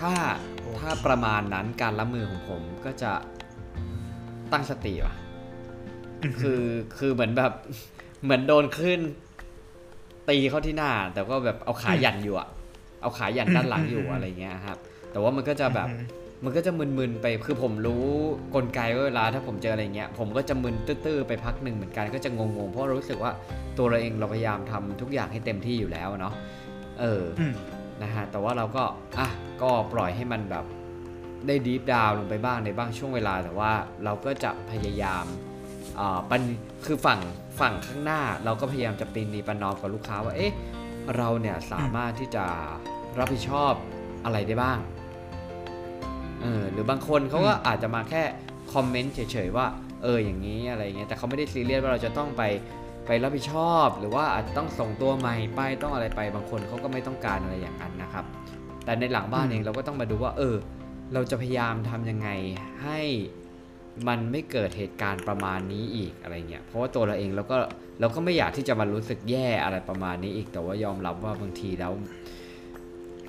[0.00, 0.12] ถ้า
[0.60, 3.12] โอเคถ้าประมาณนั้นการรับมือของผมก็จะ
[4.52, 5.14] ตั้งสติว่ะ
[6.40, 6.62] คือ
[6.98, 7.52] คือเหมือนแบบ
[8.22, 9.00] เหมือนโดนคลื่น
[10.28, 12.48] ตีเข้าที่หน้า แต่ก็แบบเอาขาหยันอยู่อะ
[13.02, 14.78] เอาขาหยันด้านหลังอยู่อะไรเงี้ยครับ
[15.12, 16.06] แต่ว่ามันก็จะแบบอืม
[16.44, 18.04] มันก็จะมึนๆไป คือผมรู้
[18.54, 23.32] กลไกว่าเวลาถ้าผมเจออะไรเงี้ย ผมก็จะมึนตื้อๆไปพักหนึ่งเหมือนกัน ก็จะงงๆ เพราะรู้สึกว่า
[23.78, 26.34] ตัวเราเองเราพยายามทำทุกอย่างให้เต็มที่อยู่แล้วเนาะ
[27.00, 27.54] เอออืม
[28.02, 28.84] นะฮะ แต่ว่าเราก็
[29.18, 29.28] อะ
[29.62, 30.64] ก็ปล่อยให้มันแบบ
[31.46, 33.72] ได้ดีฟดาวลงไปบ้างในบางช่วงเวลา แต่ว่า
[34.04, 35.49] เราก็จะพยายามอ่า
[36.30, 36.42] ปัน
[36.86, 37.20] คือฝั่ง
[37.60, 40.54] ฝั่งข้างหน้าเราก็พยายามจะปีนีประนอมกับลูกค้าว่าเอ๊ะ
[41.16, 42.44] เราเนี่ยสามารถที่จะ
[43.18, 43.72] รับผิดชอบ
[44.24, 44.78] อะไรได้บ้าง
[46.40, 48.22] เออหรือบางคนเขาก็อาจจะมาแค่
[48.72, 49.66] คอมเมนต์เฉยๆว่า
[50.02, 52.42] เอออย่างนี้อะไรเงี้ยแต่เขาไม่ได้ซีเรียสว่าเราจะต้องไป
[53.06, 58.24] ไปรับผิดชอบ หรือว่าอาจจะต้องส่งตัวใหม่ไปต้องอะไรไปบางคนเขาก็ไม่ต้องการอะไรอย่างนั้นนะครับ
[58.84, 60.56] แต่ในหลังบ้านเองเราก็ต้องมาดูว่า เออ
[61.14, 62.28] เราจะพยายามทำยังไง
[62.82, 63.00] ให้
[64.08, 67.56] มันไม่เกิดเหตุการณ์ประมาณนี้อีกอะไรเงี้ย เพราะว่าตัวเราเองเราก็
[68.00, 71.92] เราก็ไม่อยากที่จะมารู้สึกแย่อะไรประมาณนี้อีก แต่ว่ายอมรับว่าบางทีแล้ว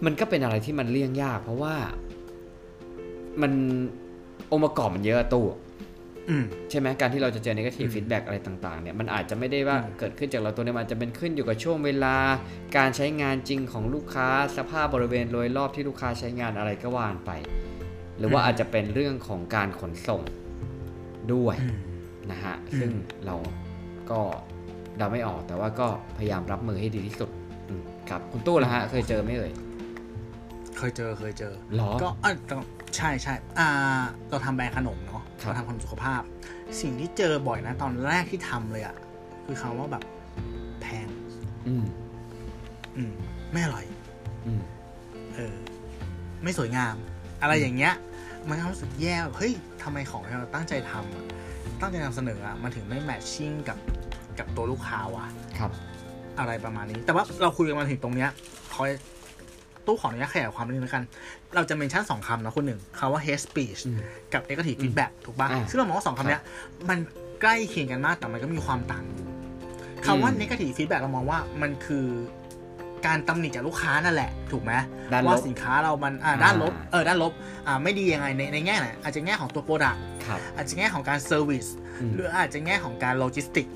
[0.06, 1.76] มันก็เป็นอะไรที่มันเลี่ยงยาก เพราะว่า
[3.42, 3.52] มัน
[4.52, 5.46] องค์ประกอบมันเยอะอะตู้
[6.30, 12.16] อืมใช่ไหมการที่เราจะเจอ negative feedback อะไรต่างๆเนี่ยมันอาจจะไม่ได้ว่าอืมเกิดขึ้นจากเราตัวเนี้มันอาจจะเป็นขึ้นอยู่กับช่วงเวลา
[12.78, 14.28] การใช้งานจริงของลูกค้า
[14.58, 17.32] สภาพบริเวณโดยรอบที่ลูกค้าใช้งานอะไรก็ว่านไป
[18.18, 20.22] หรือว่าอาจจะเป็นเรื่องของการขนส่ง
[21.34, 21.78] ด้วยอืม
[22.32, 22.92] นะฮะอืมซึ่ง
[23.26, 23.36] เรา
[24.12, 24.20] ก็
[24.98, 27.30] เดาไม่ออกแต่ว่าก็พยายามรับมือให้ดีที่สุด
[27.70, 29.52] อืมครับคุณตู้ละฮะ เคยเจอไหมเอ่ย
[30.78, 32.56] เคยเจอเคยเจอหรอก็อะแต่
[32.96, 33.68] ใช่ใช่อ่า
[34.30, 36.22] เราทำแบรนด์ขนมเนาะครับเราทำขนมสุขภาพ
[36.82, 38.96] สิ่งที่เจอบ่อยนะตอนแรกที่ทำเลยอะ
[39.46, 40.04] คือคำว่าแบบ
[40.82, 41.08] แพง
[41.68, 41.86] อืม
[42.98, 43.14] อืม
[43.52, 43.86] ไม่อร่อย
[44.46, 44.62] อืม
[45.36, 45.56] เออ
[46.44, 46.96] ไม่สวยงาม
[47.42, 47.94] อะไรอย่างเงี้ย
[48.50, 51.26] มันก็รู้สึกแย่แบบเฮ้ยทำไมของที่เราตั้งใจทำอะ
[51.82, 53.78] ตั้งใจนำเสนออะมันถึงไม่แมทชิ่งกับ
[54.40, 55.26] กับตัวลูกค้าวะ
[55.60, 55.72] ครับ
[56.40, 58.30] อะไรประมาณนี้ แต่ว่าเราคุยกันมาถึงตรงเนี้ย
[58.74, 58.84] ขอ
[59.86, 61.04] ตู้ขออนุญาตขยายความนิดนึงแล้วกัน
[61.56, 64.00] เราจะเมนชั่นสองคำนะคนหนึ่งคำว่า hate speech อืม
[64.34, 66.42] กับ negative feedback ถูกป่ะอ่าซึ่งเรามองว่าสองคำเนี้ย
[66.90, 67.00] มัน
[67.42, 69.28] ใกล้เคียงกันมากแต่มันก็มีความต่างอยู่
[70.06, 72.06] คำว่าอืม negative feedback เรามองว่ามันคือ
[73.08, 74.74] การตำหนิจากลูกค้านั่นแหละ ถูกไหม
[75.14, 77.34] ด้านลบว่าสินค้าเรามันอ่าด้านลบอ่าเออด้านลบ
[77.68, 81.70] อ่าไม่ดียังไงในในแง่ไหนอาจจะแง่ของตัว product ครับอาจจะแง่ของการ service
[82.02, 83.68] อืมหรืออาจจะแง่ของการโลจิสติก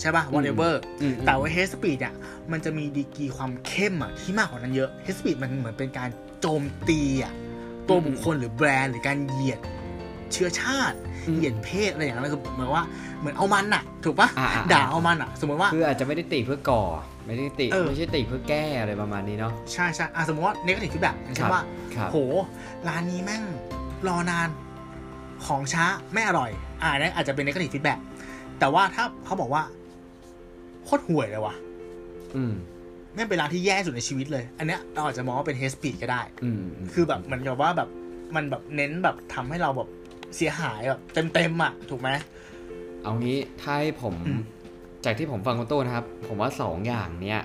[0.00, 2.14] ใช่ป่ะ whatever อืมแต่ว่า hate speech อะ
[2.52, 7.32] มันจะมีดีกรีความเข้มอะที่มากกว่านั้นเยอะ hate speech มันเหมือนเป็นการโจมตีอะ
[7.88, 9.60] ตัวบุคคลหรือแบรนด์หรือการเหยียด
[10.32, 12.84] เชื้อชาติอืมเหยียดเพศอะไรอย่างนั้นคือเหมือนว่า
[13.20, 16.82] เหมือนเอามันอะถูกปะอ่าอ่าด่าเอามันอะสมมติว่าคืออาจจะไม่ได้ติเพื่อก่อ
[17.26, 21.62] ไม่ได้ติเออไม่ใช่ติเพื่อแก้อะไรประมาณนี้เนาะใช่ใช่อะสมมติว่า negative feedback อย่างเช่นว่า
[21.94, 22.16] ครับโห
[22.88, 23.42] ร้านนี้แม่ง
[24.08, 24.48] รอนาน
[25.46, 26.50] ของช้าไม่อร่อย
[26.82, 27.98] อ่านั่นอาจจะเป็น negative feedback
[28.58, 29.62] แต่ว่าถ้าเขาบอกว่า
[30.84, 31.54] โคตรห่วยเลยว่ะ
[32.36, 32.54] อืม
[33.14, 37.88] แม่งเป็นร้านที่แย่ที่สุดในชีวิตเลย อันเนี้ยเราอาจจะมองว่าเป็น hate speech ก็ได้ อืมมคือแบบเหมือนกับว่าแบบ
[38.34, 39.88] มันแบบเน้นแบบทำให้เราแบบ
[40.36, 41.00] เสียหายแบบ
[41.34, 42.10] เต็มๆอะถูกไหม
[43.02, 44.42] เอางี้ถ้าให้ผมอืม
[45.04, 47.40] จากที่ผมฟังคุณตู้นะครับ ผมว่าสองอย่างเนี้ย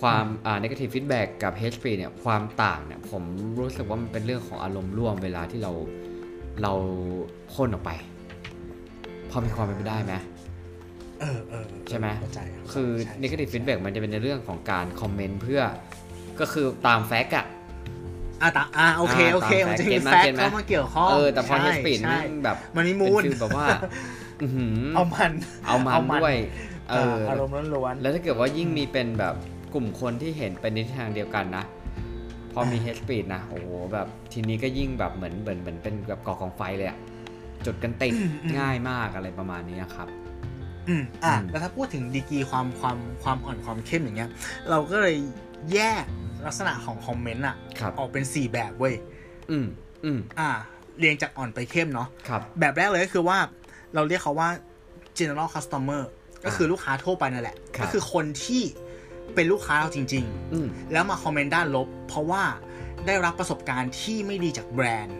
[0.00, 3.22] ความอ่า negative feedback กับ hate speech เนี่ยความต่างเนี่ยผม
[3.58, 5.72] รู้สึกว่ามันเป็นเรื่องของอารมณ์ร่วมเวลาที่เรา
[6.62, 6.72] เรา
[7.52, 7.90] พ่นออกไป
[9.30, 10.14] พอมีความเป็นไปได้ไหม
[11.20, 15.62] เออเออใช่ไหมเข้าใจรับคือใช่ negative feedback มันจะเป็นในเรื่องของการคอมเมนต์เพื่อ
[16.40, 17.46] ก็คือตาม fact อะ
[18.42, 23.66] อะตาอะโอเคอ่าโอเคตามมันจะมี fact fact ไหมเข้ามาเกี่ยวข้องเออแต่พอใช่ hate speech ใช่แม่งแบบมันมีเป็มูนลฟีลแบบว่า
[24.42, 25.32] อื้อหือเอามัน
[25.66, 26.36] เอามัเอานมันด้วย
[26.90, 29.34] เอออารมณ์ล้วนแล้วถ้าเกิดว่ายิ่งมีเป็นแบบ
[29.74, 31.64] กลุ่มคนที่เห็นเป็นในทิศทางเดียวกันนะ
[32.52, 36.98] พอมีอ่าเฮ s สปีดนะโอ้โหแบบทีนี้ก็ยิ่งแบบเหมือนเหมือนเหมือนเป็นแบบก่อกองไฟเลยอะ
[37.66, 38.14] จุดกันติด
[38.58, 40.08] ง่ายมากอะไรประมาณนี้ครับ
[40.88, 44.30] อืมอะอืมแล้วถ้าพูดถึงดีกรีความความความอ่อนความเข้มอย่างเงี้ย
[44.70, 45.16] เราก็เลย
[45.72, 46.04] แยก
[46.46, 48.94] ลักษณะของคอมเมนต์อะครับออกเป็น4แบบเว้ย
[49.50, 49.66] อืม
[50.04, 50.48] อืมอ่า
[50.98, 53.38] เรียงจากอ่อนไปเข้มเนาะครับแบบแรกเลยก็คือว่า
[53.94, 54.48] เราเรียกเขาว่า
[55.18, 56.02] general customer
[56.44, 58.62] ก็คือลูกค้าทั่วไปนั่นแหละครับก็คือคนที่
[59.34, 62.42] เป็นลูกค้าเราจริงอืมๆแล้วมาคอมเมนต์ด้านลบ เพราะว่า
[63.06, 65.16] ได้รับประสบการณ์ที่ไม่ดีจากแบรนด์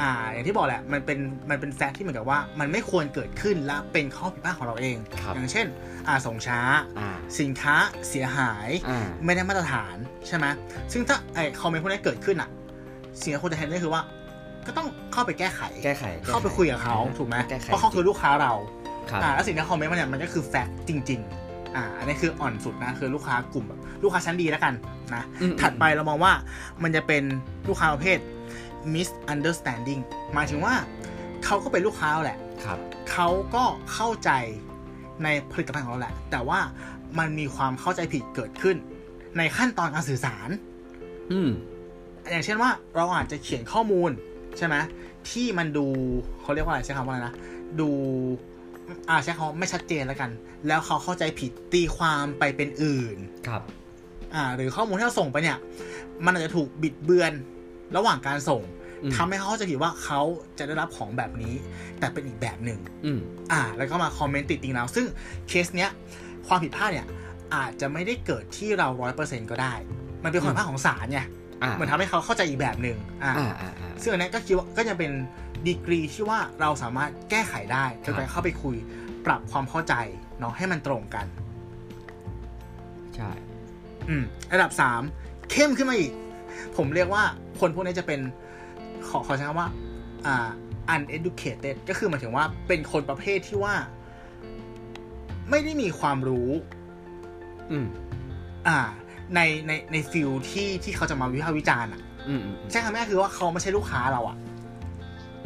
[0.00, 1.18] อืมอืมอ่า อย่างที่บอกแหละ มันเป็น
[1.50, 5.66] มันเป็นแฟกต์ที่เหมือนกับว่า มันไม่ควรเกิดขึ้นและเป็นข้อผิดพลาดของเราเองครับอย่างเช่น
[6.08, 6.60] อ่า ส่งช้า
[6.98, 7.08] อ่า
[7.40, 7.74] สินค้า
[8.08, 10.46] เสียหายอ่าไม่ได้มาตรฐาน ใช่ไหม
[10.92, 12.50] ซึ่งถ้าไอคอมเมนต์พวกนี้เกิดขึ้นอะ
[13.20, 14.02] สิ่งที่ควรจะทำได้คือว่า
[14.66, 18.52] ก็ต้องเข้าไปแก้ไข แก้ไข เข้าไปคุยกับเขาถูกไหมแก้ไขเพราะเขาคือลูกค้าเรา
[19.10, 24.74] ครับอ่า แล้วสิ่งที่คอมเมนต์มาเนี่ยมันก็คือแฟกต์จริง ๆอ่าอันนี้คืออ่อนสุดนะคือลูกค้ากลุ่มแบบลูกค้าชั้นดีแล้วกัน
[25.14, 26.32] นะอืมถัดไปเรามองว่า
[26.82, 27.22] มันจะเป็น
[27.68, 28.18] ลูกค้าประเภท
[28.94, 30.00] misunderstanding
[30.34, 30.74] หมายถึงว่า
[31.44, 32.78] เขาก็เป็นลูกค้าเราแหละครับ
[33.10, 34.30] เขาก็เข้าใจ
[35.24, 36.60] ในผลิตภัณฑ์ของเราแหละ แต่ว่า
[37.18, 38.76] มันมีความเข้าใจผิดเกิดขึ้น
[39.38, 40.48] ในขั้นตอนการสื่อสาร
[41.32, 41.50] อืม
[42.30, 44.10] อย่างเช่นว่าเราอาจจะเขียนข้อมูล
[44.58, 44.76] ใช่ไหม
[45.30, 45.86] ที่มันดู
[46.40, 47.34] เขาเรียกว่าอะไรใช้คำว่าอะไรนะ
[47.80, 47.90] ดู
[49.08, 50.30] อ่าใช้คำว่าไม่ชัดเจนแล้วกัน
[50.66, 53.62] แล้วเขาเข้าใจผิดตีความไปเป็นอื่น ครับ
[54.34, 55.58] อ่า หรือข้อมูลที่เราส่งไปเนี่ย
[56.24, 57.32] มันอาจจะถูกบิดเบือน
[57.96, 58.62] ระหว่างการส่ง
[59.02, 60.20] อืมทำให้เขาเข้าใจผิดว่าเขา
[60.58, 61.54] จะได้รับของแบบนี้
[61.98, 63.20] แต่เป็นอีกแบบหนึ่งอืม
[63.52, 65.06] อ่า แล้วก็มาคอมเมนต์ติดติงเราซึ่ง
[65.48, 65.90] เคสเนี้ย
[66.46, 67.06] ความผิดพลาดเนี่ย
[67.54, 69.74] อาจจะไม่ได้เกิดที่เราร้อยเปอร์เซ็นก็ได้
[70.24, 71.20] มันเป็นความผิดพลาดของศาลไง
[71.62, 75.12] อ่าเหมือนทำให้เขาเข้าใจอีกแบบหนึ่งอ่าอ่าอ่าอ่าซึ่งอันเนี้ยก็คิดว่าก็จะเป็น
[75.66, 78.76] ดีกรีที่ว่าเราสามารถแก้ไขได้โดยครัการบเข้าไปคุย
[79.26, 79.94] ปรับความเข้าใจ
[80.38, 81.26] เนาะให้มันตรงกัน
[83.16, 83.30] ใช่
[84.08, 85.02] อืม ระดับสาม
[85.50, 86.12] เข้มขึ้นมาอีก
[86.76, 87.22] ผมเรียกว่า
[87.60, 88.20] คนพวกนี้จะเป็น
[89.08, 89.68] ขอขอใช้คำว่า
[90.26, 90.48] อ่า
[90.94, 93.74] uneducated ก็คือหมายถึงว่าเป็นคนประเภทที่ว่า
[95.50, 96.50] ไม่ได้มีความรู้
[97.70, 97.86] อืม
[98.68, 98.78] อ่า
[99.34, 104.36] ในในในฟิลที่ที่เขาจะมาวิพากษ์วิจารณ์อะอืมอืมใช่คำแรกคือว่าเขาไม่ใช่ลูกค้าเราอะ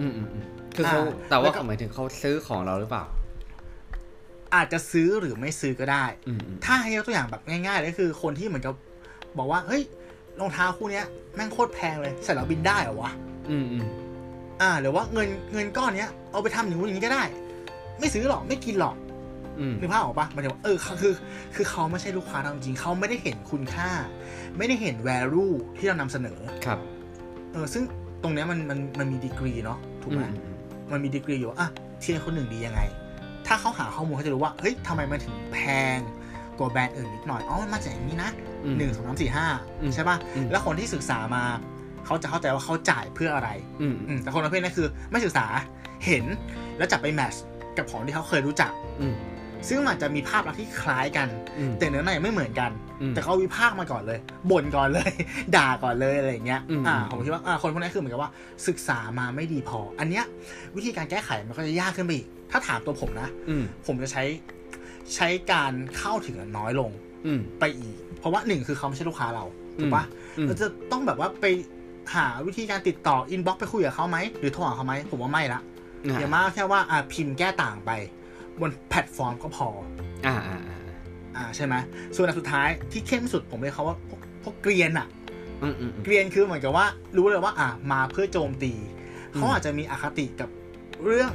[0.01, 0.45] อืมอืมอืม
[0.77, 3.05] คือเขาอ่าแต่แล้ว่าวก็เขาหมายถึงเขาซื้อของเราหรือเปล่า
[4.55, 8.75] อาจจะซื้อหรือไม่ซื้อก็ได้อืมอืมถ้าให้ยกตัวอย่างแบบง่ายๆเลยก็คือคนที่เหมือนกับ
[9.39, 9.83] บอกว่า เฮ้ย
[10.43, 13.11] รองเท้าคู่เนี้ยแม่งโคตรแพงเลยใส่แล้วบินได้เหรอวะ
[13.51, 13.85] อืมอืม
[14.61, 17.23] อ่าหรือว่าเงินเงินก้อนเนี้ยเอาไปทำอย่างนู้นอย่างนี้ก็ได้
[17.99, 18.97] ไม่ซื้อหรอกไม่กินหรอก
[19.59, 21.15] อืมนึกภาพออกปะหมายถึงว่าเออเขาคือ
[21.55, 23.91] คือเขาไม่ใช่ลูกค้าเราจริงเขาไม่ได้เห็นคุณค่า
[24.59, 26.79] ไม่ได้เห็น value ที่เรานำเสนอครับ
[27.53, 27.83] เออซึ่ง
[28.23, 30.57] ตรงเนี้ยมันมันมันมีดีกรีเนาะถูกไหมอืมอืม
[30.93, 31.69] มันมีดีกรีอยู่ว่าอะ
[32.01, 32.81] เทียนคนหนึ่งดียังไง
[33.47, 35.59] ถ้าเขาหาข้อมูลเขาจะรู้ว่าเฮ้ยทำไมมันถึงแพ
[35.97, 35.99] ง
[36.59, 39.47] กว่าแบรนด์อื่นนิดหน่อยอ๋อมันมาจากอย่างนี้นะอืม หนึ่งสองสามสี่ห้า
[39.81, 41.45] อืมใช่ป่ะอืมแล้วคนที่ศึกษามา
[42.07, 43.49] เขาจะเข้าใจว่าเขาจ่ายเพื่ออะไร
[43.81, 45.47] อืมอืมแต่คนประเภทนั้นคือ ไม่ศึกษา
[46.07, 46.25] เห็น
[46.79, 47.43] แล้วจับไปแมทช์
[47.77, 49.17] กับของที่เขาเคยรู้จักอืม
[49.69, 52.71] ซึ่งมันอาจจะมีภาพลักษณ์ที่คล้ายกันอืมแต่เนื้อในไม่เหมือนกัน
[53.01, 54.19] อืมแต่เขาวิพากษ์มาก่อนเลย
[54.51, 55.11] บ่นก่อนเลย
[55.57, 58.31] ด่าก่อนเลยอะไรอย่างเงี้ยอืมอ่าผมคิดว่าอ่าคนพวกนี้คือเหมือนกับว่า
[58.69, 60.25] ศึกษามาไม่ดีพอ อันเนี้ย
[60.77, 64.25] วิธีการแก้ไขมันก็จะยากขึ้นไปอีก ถ้าถามตัวผมนะอืมผมจะใช้
[65.15, 66.91] ใช้การเข้าถึงน้อยลง
[67.27, 69.45] อืมไปอีก เพราะว่าหนึ่งคือเขาไม่ใช่ลูกค้าเรา
[69.81, 70.05] ถูกปะ
[70.39, 71.47] อืมเราจะต้องแบบว่าไป
[72.15, 75.61] หาวิธีการติดต่อ inbox ไปคุยกับเขาไหมหรือโทรหาเขาไหมผมว่าไม่ละ
[76.05, 77.91] อ่าอย่างมากแค่ว่าอ่าพิมพ์แก้ต่างไป
[78.61, 79.69] บนแพลตฟอร์มก็พอ
[80.27, 80.79] อ่าอ่าอ่า
[81.37, 81.75] อ่าใช่ไหม
[82.17, 85.07] ส่วนอันสุดท้ายที่เข้มสุดผมเลยเขาว่าพวกพวกเกรียนอะ
[85.63, 88.73] อืมอืมอืมเกรียนคือเหมือนกับว่า รู้เลยว่าอ่ามาเพื่อโจมตี
[89.35, 90.49] อืมเขาอาจจะมีอคติกับ
[91.05, 91.31] เรื่อง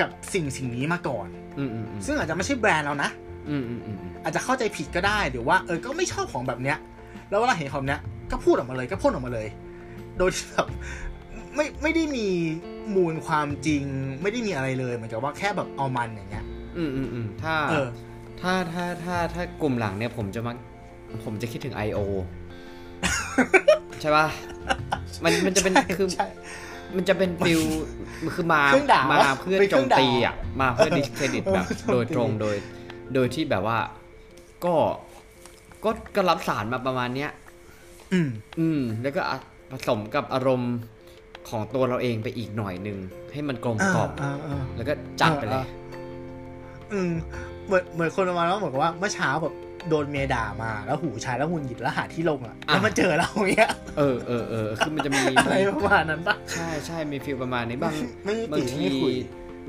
[0.00, 3.10] กับสิ่งสิ่งนี้มาก่อนอืมอืมอืมซึ่งอาจจะไม่ใช่แบรนด์เรานะ
[3.48, 6.78] อืมอืมอืมอืมอาจจะเข้าใจผิดก็ได้หรือว่าเออก็ไม่ชอบของแบบเนี้ย
[7.30, 9.48] แล้วเวลาเห็นของเนี้ยก็พูดออกมาเลยก็พ่นออกมาเลย
[10.18, 10.66] โดยที่แบบ
[11.54, 12.28] ไม่ไม่ได้มี
[12.94, 13.82] มูลความจริง
[14.22, 16.44] ไม่ได้มีอะไรเลยเหมือนกับว่าแค่แบบเอามันอย่างเงี้ย
[16.76, 17.88] อืมอืมอืมถ้าเออ
[18.40, 20.56] ถ้าถ้าถ้าถ้ากลุ่มหลังเนี่ยผมจะมัก
[21.24, 21.98] ผมจะคิดถึง I.O.
[24.00, 24.26] ใช่ป่ะ
[25.24, 26.26] มันมันจะเป็นใช่คือใช่
[26.96, 27.62] มันจะเป็นฟิล
[28.34, 32.56] คือมาเครื่องด่ามมาเพื่อเป็นเคโจรื่อมงด่าตีอะมาเพื่อดิสเครดิตเออแบบโจมตีโดยตรงโดย
[33.14, 33.78] โดยที่แบบว่า
[34.64, 34.74] ก็
[35.84, 37.30] ก็ก็รับสารมาประมาณเนี้ย
[38.12, 39.38] อืม อืม แล้วก็อะ
[39.70, 40.74] ผสมกับอารมณ์
[41.48, 42.98] ของตัวเราเองไปอีกหน่อยหนึ่ง
[43.32, 45.64] ให้มันกลมกล่อมอ่าอ่าแล้วก็จัดไปเลยอ่า
[46.92, 47.12] อืม
[47.66, 49.54] เหมือนเหมือนคนประมาณว่าเหมือนกับว่าเมื่อเช้าแบบ
[49.88, 59.14] โดนเมียด่ามาแล้วหูชายแล้วหุ่นหยิบแล้วหาที่ลงอะอะแล้วมาเจอเราอย่างเงี้ยเออเออเออคือมันจะมีอะไรประมาณนั้นปะใช่ใช่มี feel ประมาณนี้บางไม่มีบางปีทีไม่คุย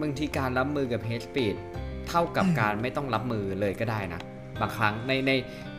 [0.02, 1.56] บางทีการรับมือกับเฮ t สปีด
[2.10, 4.22] เท่ากับอืมการไม่ต้องรับมือเลยก็ได้นะ
[4.62, 5.32] บางครั้งในใน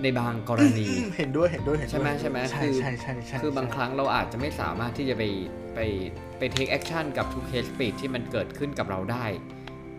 [0.03, 5.23] ในบางกรณีอืมเห็นด้วยเห็นด้วยเห็นด้วยใช่ไหมใช่ไหมใช่คือใช่ใช่ใช่คือบางครั้งเราอาจจะไม่สามารถที่จะไป
[5.75, 5.81] ไป
[6.39, 9.25] ไปเทคแอคชั่นกับทุกเฮ t สปีดที่มันเกิดขึ้นกับเราได้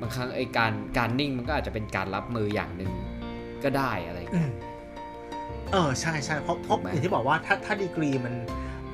[0.01, 2.91] บางครั้งไอการการนิ่งมันก็อาจจะเป็นการรับมืออย่างหนึ่ง
[3.63, 4.51] ก็ได้อะไรอย่างอืเงี้ยม
[5.71, 8.35] เออใช่ใช่เพราะเพราะถูกไหมอย่างที่บอกว่าถ้าถ้าดีกรีมัน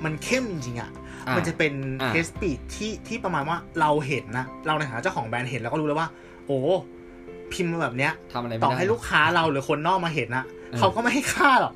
[0.06, 0.92] มันเข้มจริงๆอะ
[1.28, 6.10] อะ มันจะเป็น hate speech ที่ที่ประมาณว่าเราเห็นนะ เราในฐานะเจ้าของแบรนด์เห็นแล้วก็รู้แล้วว่า
[6.48, 6.60] โอ้
[7.54, 11.74] พิมพ์มาแบบเนี้ยทำอะไรไม่ต่อได้ให้ลูกค้าเราหรือคนนอกมาเห็นนะเออเขาก็ไม่ให้ค่าหรอก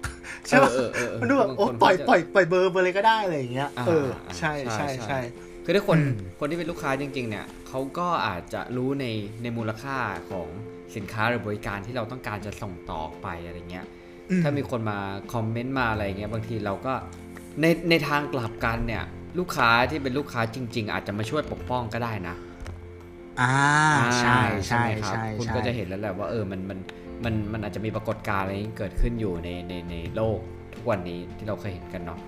[0.47, 5.19] ใช่ปะเออเออเออมันดูแบบบางโอ้คนปล่อยก็จะปล่อยปล่อยเบอร์ไปเลยก็ได้อะไรอย่างเงี้ยอ่าเอออ่าใช่ใช่ใช่ใช่ใช่
[5.63, 9.05] คือถ้าคนอืมคนที่เป็นลูกค้าจริง ๆ เนี่ยเขาก็อาจจะรู้ใน
[9.41, 9.97] ในมูลค่า
[10.31, 10.47] ของ
[10.95, 13.85] สินค้าหรือบริการที่เราต้องการจะส่งต่อออกไปอะไรเงี้ย
[14.29, 14.97] อืถ้ามีคนมา
[15.33, 16.93] คอมเมนต์มาอะไรเงี้ยบางทีเราก็
[17.61, 19.03] ในในทางกลับกันเนี่ย
[19.39, 22.35] ลูกค้าที่เป็นลูกค้าจริง ๆ อาจจะมาช่วยปกป้องก็ได้นะ
[23.41, 23.53] อ่า
[24.19, 26.79] ใช่ใช่ไหมครับใช่คุณใช่ก็จะเห็นแล้วแหละว่าเออมันมัน
[27.23, 30.39] มันมันอาจจะมีปรากฏการณ์อะไรนี้เกิดขึ้นอยู่ในในในโลก
[30.73, 32.19] ทุกวันนี้ที่เราเคยเห็นกันเนาะ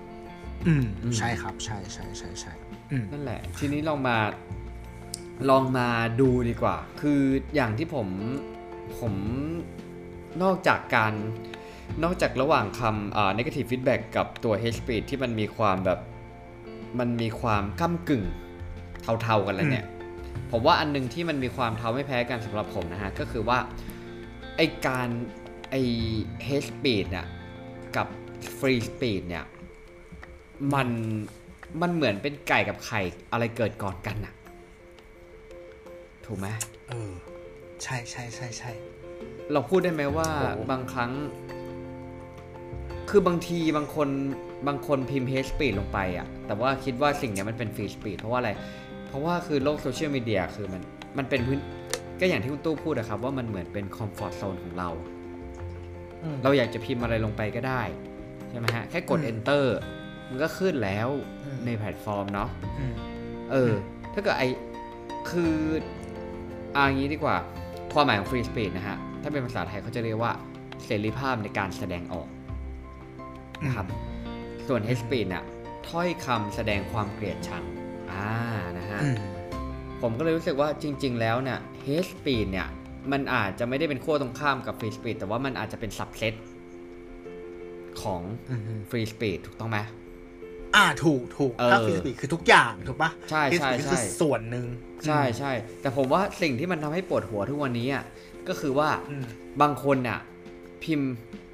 [0.66, 2.52] อืมอืมใช่ครับใช่ใช่ใช่ใช่
[2.90, 4.16] อืมนั่นแหละ ทีนี้ลองมา
[5.50, 5.88] ลองมา
[6.20, 7.20] ดูดีกว่า คือ
[7.54, 8.08] อย่างที่ผม
[8.98, 9.14] ผม
[10.42, 11.12] นอกจากการ
[12.02, 15.98] นอกจากระหว่างคำอ่า negative feedback กับตัว hate speech ที่มันมีความแบบ
[16.98, 18.24] มันมีความก้ากึ่ง
[19.22, 19.86] เท่าๆกันแล้วเนี่ย
[20.50, 23.58] ผมว่าอันหนึงที่มันมีความเท่าไม่แพ้กันสำหรับผมนะฮะ ก็คือว่า
[24.56, 25.08] ไอการ
[25.70, 25.74] ไอ
[26.46, 27.26] hate speech เนี่ย
[27.96, 28.06] กับ
[28.58, 29.44] free speech เนี่ย
[30.74, 30.88] มัน
[31.80, 33.00] มันเหมือนเป็นไก่กับไข่
[33.32, 34.34] อะไรเกิดก่อนกันน่ะ
[36.26, 36.46] ถูกไหม
[36.88, 37.12] เออ
[37.82, 38.72] ใช่ใช่ใช่ใช่
[39.52, 41.12] เราพูดได้ไหมว่าโอ้โหบางครั้ง
[43.10, 44.08] คือบางทีบางคน
[44.68, 48.50] บางคนพิมพ์ hate speech ลงไปอะแต่ว่าคิดว่าสิ่งเนี้ยมันเป็น free speech เพราะว่าอะไร
[49.10, 50.82] เพราะว่าคือโลกโซเชียลมีเดียคือมัน
[51.18, 51.58] มันเป็นพื้น
[52.20, 54.88] ก็อย่างที่คุณตู้พูดอะครับ ว่ามันเหมือนเป็นคอมฟอร์ z โซนของเรา
[56.22, 57.82] อืมเราอยากจะพิมพ์อะไรลงไปก็ได้
[58.50, 59.64] ใช่ไหมฮะ แค่กดอืม enter
[60.30, 61.08] มันก็ขึ้นแล้ว
[61.44, 62.92] อืมในแพลตฟอร์มเนาะอืม
[63.50, 63.72] เออ
[64.14, 64.44] ถ้าเกิดไอ
[65.30, 65.54] คือ
[66.72, 67.36] เอาอย่างนี้ดีกว่า
[67.92, 70.32] ความหมายของ free speech นะฮะ ถ้าเป็นภาษาไทยเขาจะเรียกว่า
[70.84, 72.28] เสรีภาพในการแสดงออก
[73.64, 73.86] นะครับ
[74.66, 75.44] ส่วน hate speech น่ะ
[75.88, 77.64] ถ้อยคำแสดงความเกลียดชัง
[78.12, 78.28] อ่า
[78.59, 78.59] นะ
[78.92, 79.16] ฮะอืม
[80.02, 82.68] ผมก็เลยรู้สึกว่าจริง ๆ แล้วเนี่ย hate speech เนี่ย
[83.12, 86.34] มันอาจจะไม่ได้เป็นขั้วตรงข้ามกับ free speech แต่ว่ามันอาจจะเป็น subset
[88.02, 89.78] ของอืม free speech ถูกต้องไหม
[90.76, 94.66] อ่าถูกถูกเออถ้า free speech คือทุกอย่างถูกปะใช่ใช่ free speech ใช่คือส่วนหนึ่ง
[95.06, 98.04] ใช่ใช่แต่ผมว่าสิ่งที่มันทำให้ปวดหัวทุกวันนี้อะ
[98.48, 99.24] ก็คือว่าอืม
[99.62, 100.20] บางคนน่ะ
[100.82, 101.10] พิมพ์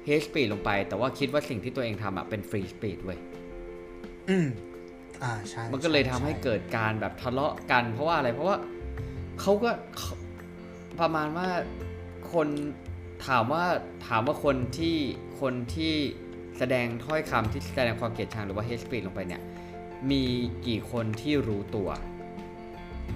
[0.07, 3.19] hate speech ลงไป แต่ว่าคิดว่าสิ่งที่ตัวเองทำอะเป็น free speech เว้ย
[5.23, 8.57] อืมอ่าใช่มันก็เลยทำให้ช่เกิดการแบบทะเลาะกัน เพราะว่าอะไรเพราะว่า
[9.41, 10.15] เขาก็เขา
[10.99, 11.47] ประมาณว่า
[12.33, 12.47] คน
[13.27, 13.65] ถามว่า
[14.07, 14.97] ถามว่าคนที่
[15.41, 15.93] คนที่
[16.57, 19.41] แสดงถ้อยคำที่แสดงความเกลียดชังหรือว่า hate speech ลงไปเนี่ย
[20.11, 20.23] มี
[20.67, 21.89] กี่คนที่รู้ตัว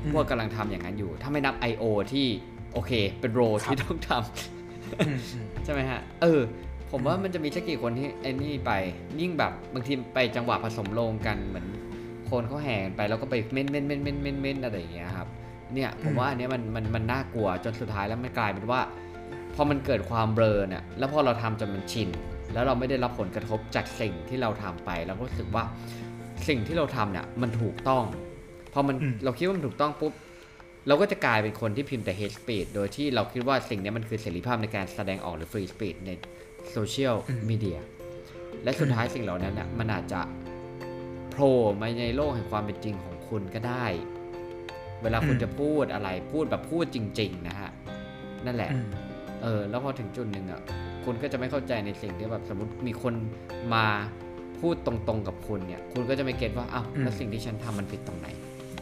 [0.03, 1.83] อืมว่ากำลังทำอย่างนั้นอยู่ ถ้าไม่นับ I.O.
[2.13, 2.27] ที่
[2.73, 6.41] โอเค เป็นโรครับที่ต้องทำอืมอืมใช่ไหมฮะ เออ
[6.91, 8.71] ผมว่ามันจะมีสักกี่คนที่ไอ้นี่ไป
[9.21, 11.67] ยิ่งแบบบางทีไปจังหวะผสมโลงกันเหมือน
[12.31, 15.27] คนเขาแห่กันไปแล้วก็ไปเม้นเม้นเม้นเม้นเม้นเม้นอะไรอย่างเงี้ยครับ
[15.73, 18.81] เนี่ยผมว่าอันเนี้ยมันมันมันน่ากลัวจนสุดท้ายแล้วมันกลายเป็นว่า
[19.55, 22.09] พอมันเกิดความเบลอเนี่ยแล้วพอเราทำจนมันชิน
[22.53, 25.63] แล้วเราไม่ได้รับผลกระทบจากสิ่งที่เราทำไปเราก็รู้สึกว่า
[26.47, 28.03] สิ่งที่เราทำเนี่ยมันถูกต้อง
[28.73, 30.13] พอมันอืมเราคิดว่ามันถูกต้องปุ๊บ
[30.87, 36.11] เราก็จะกลายเป็นคนที่พิมพ์แต่ hate speech โดยที่เราคิดว่าสิ่งเนี้ยมันคือเสรีภาพในการแสดงออกหรือ free speech ใน
[36.71, 37.15] โซเชียล
[37.49, 37.79] มีเดีย
[38.63, 40.50] และสุดท้ายสิ่งเหล่านั้นน่ะมันอาจจะโผ
[41.41, 43.85] ล่มาในโลกแห่งความเป็นจริงของคุณก็ได้
[45.03, 47.71] เวลาคุณอืมจะพูดอะไรพูดแบบพูดจริง ๆ นะฮะ
[48.45, 48.87] นั่นแหละอืม
[49.41, 50.61] เออ แล้วพอถึงจุดหนึ่งอะ
[51.05, 53.13] คุณก็จะไม่เข้าใจในสิ่งที่แบบสมมติมีคน
[53.73, 53.85] มา
[54.61, 58.27] พูดตรงๆกับคุณเนี่ย คุณก็จะไม่เก็ตว่าอ้าวแล้วสิ่งที่ฉันทำมันผิดตรงไหน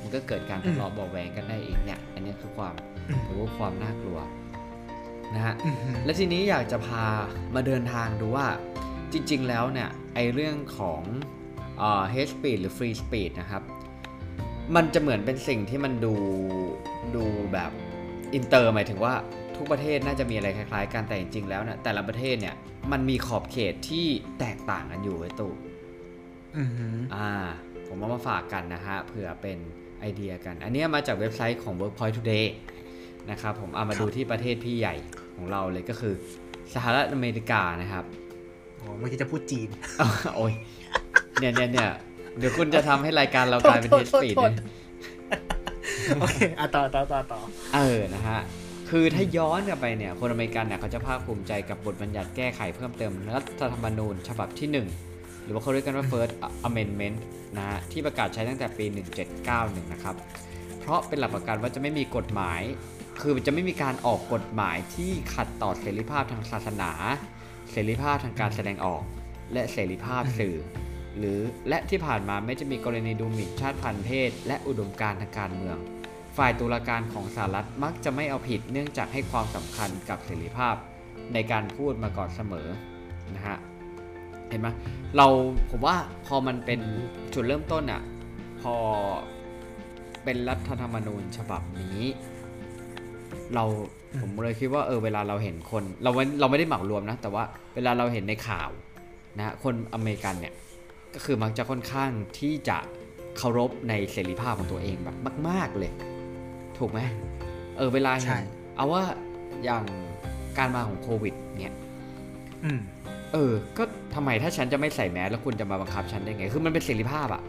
[0.01, 2.73] มันก็เกิดการทะเลาะเบาะแวงกันได้อีกเนี่ย อันนี้คือความ
[3.07, 4.19] อืมหรือว่าความน่ากลัว
[5.35, 7.05] นะฮะอืมอืมและทีนี้อยากจะพา
[7.55, 8.47] มาเดินทางดูว่า
[9.13, 11.01] จริง ๆ แล้วเนี่ยไอเรื่องของ
[11.79, 13.63] เอ่อ hate speech หรือ free speech นะครับ
[14.75, 16.13] มันจะเหมือนเป็นสิ่งที่มันดู
[17.15, 17.71] ดูแบบ
[18.33, 19.13] อินเตอร์หมายถึงว่า
[19.57, 22.55] ทุกประเทศน่าจะมีอะไรคล้ายๆกันแต่จริงๆแล้วเนี่ยแต่ละประเทศเนี่ย
[22.91, 24.07] มันมีขอบเขตที่
[24.39, 25.53] แตกต่างกันอยู่ไอ้ตู่
[26.55, 27.29] อืมอืมอ่า
[27.87, 29.57] ผมเอามาฝากกันนะฮะเผื่อเป็น
[29.99, 32.45] ไอเดียกัน อันเนี้ยมาจากเว็บไซต์ของ Workpoint Today
[33.31, 34.95] นะครับผมเอามาดูที่ประเทศพี่ใหญ่
[35.35, 36.13] ของเราเลยก็คือ
[36.73, 38.05] สหรัฐอเมริกานะครับ
[38.79, 39.67] อ๋อเมื่อกี้จะพูดจีน
[40.37, 40.53] โอ้ย
[41.39, 41.89] เนี่ยเนี่ยเนี่ย
[42.37, 44.51] เดี๋ยวคุณจะทำให้รายการเรากลายเป็นโทเทษสโทษปีดโทษ
[46.19, 47.39] โอเคอะต่อต่อต่อต่อ
[47.75, 48.39] เออนะฮะ
[48.89, 54.69] คือถ้าย้อนกลับไปเนี่ยคนอเมริกันเนี่ยเขาจะภาคภูมิใจกับบทบัญญัติแก้ไขเพิ่มเติมรัฐธรรมนูญฉบับที่
[55.05, 56.33] 1 หรือว่าเขาเรียกกันว่า First
[56.67, 57.17] Amendment
[57.57, 58.85] นะฮะที่ประกาศใช้ตั้งแต่ปี
[59.39, 60.15] 1791 นะครับ
[60.79, 62.61] เพราะเป็นหลักประกันว่าจะไม่มีกฎหมาย
[63.21, 66.91] คือจะไม่มีการออกกฎหมายที่ขัดต่อเสรีภาพทางศาสนา
[67.71, 69.03] เสรีภาพทางการแสดงออก
[69.53, 70.55] และเสรีภาพสื่อ
[71.19, 75.77] หรือและที่ผ่านมาไม่จะมีกรณีดูหมิ่นชาติพันธุ์เพศ และอุดมการทางการเมือง
[76.37, 80.75] ฝ่ายตุลาการของสหรัฐมักจะไม่เอาผิดเนื่องจากให้ความสำคัญกับเสรีภาพ
[81.33, 82.67] ในการพูดมาก่อนเสมอ
[83.35, 83.57] นะฮะ
[84.49, 84.67] เห็นไหม
[85.17, 85.27] เรา
[85.69, 86.79] ผมว่าพอมันเป็น
[87.33, 88.01] จุดเริ่มต้นอะ
[88.61, 88.75] พอ
[90.23, 91.99] เป็นรัฐธรรมนูญฉบับนี้
[93.55, 93.63] เรา
[94.21, 97.43] ผมเลยคิดว่าเออเวลาเราเห็นคน เราเราไม่ได้เหมารวมนะ แต่ว่า
[97.75, 98.69] เวลาเราเห็นในข่าว
[99.37, 100.53] นะฮะคนอเมริกันเนี่ย
[101.13, 102.77] ก็คือมักจะค่อนข้างที่จะ
[103.37, 105.17] เคารพในเสรีภาพของตัวเองแบบ
[105.49, 105.91] มาก ๆเลย
[106.77, 106.99] ถูกไหม
[107.77, 108.43] เออเวลาใช่เห็น
[108.75, 109.03] เอาว่า
[109.63, 109.83] อย่าง
[110.57, 111.73] การมาของโควิด เนี่ย
[112.63, 112.79] อืม
[113.33, 113.83] เออ ก็
[114.15, 117.41] ทำไมถ้าฉันจะไม่ใส่แมสแล้วคุณจะมาบังคับฉันได้ไง คือมันเป็นเสรีภาพอะ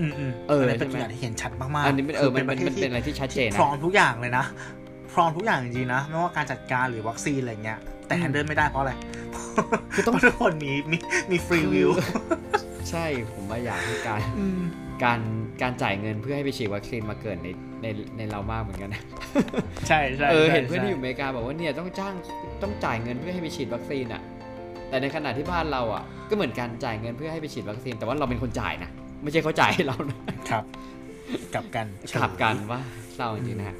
[0.00, 4.44] อืมอืมเออนนี้เป็นใช่ไหมตัวอย่างที่เห็นชัดมากๆอันนี้เป็นเออมันคืมันประทศมันเป็นอะไรที่ชัดเจนนะพร้อมทุกอย่างเลยนะ
[5.14, 8.92] พร้อมทุกอย่างจริงๆนะ ไม่ว่าการจัดการหรือวัคซีนอะไรเงี้ย แต่อืมแฮนเดิลไม่ได้เพราะอะไร
[9.94, 10.96] คือต้องเพราะทุกคนมีมี
[11.30, 11.90] มีฟรีวิว
[12.90, 14.20] ใช่ผมว่าอยากให้การ
[15.04, 15.20] การ
[15.62, 17.48] การจ่ายเงินเพื่อให้ไปฉีดวัคซีนมาเกิดใน
[17.82, 19.02] ในในเรามากเหมือนกันนะ
[19.88, 22.14] ใช่ใช่เออใช่เห็นเพื่อนที่อยู่อใช่เมริกาบอกว่าเนี่ยต้องจ้าง
[22.62, 24.22] ต้องจ่ายเงินเพื่อให้ไปฉีดวัคซีนอะ
[24.88, 28.90] แต่ในขณะที่บ้านเราอะ ก็เหมือนกันจ่ายเงินเพื่อให้ไปฉีดวัคซีน แต่ว่าเราเป็นคนจ่ายนะ
[29.22, 30.18] ไม่ใช่เขาจ่ายให้เรานะ
[30.50, 30.64] ครับ
[31.54, 32.80] กลับกันกลับกันว่า
[33.14, 33.76] เศร้าจริงๆนะฮะ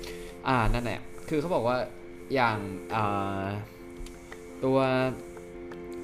[0.49, 1.01] อ่านั่นแหละ
[1.35, 1.79] คือเขาบอกว่า
[2.35, 2.59] อย่าง
[4.64, 4.79] ตัว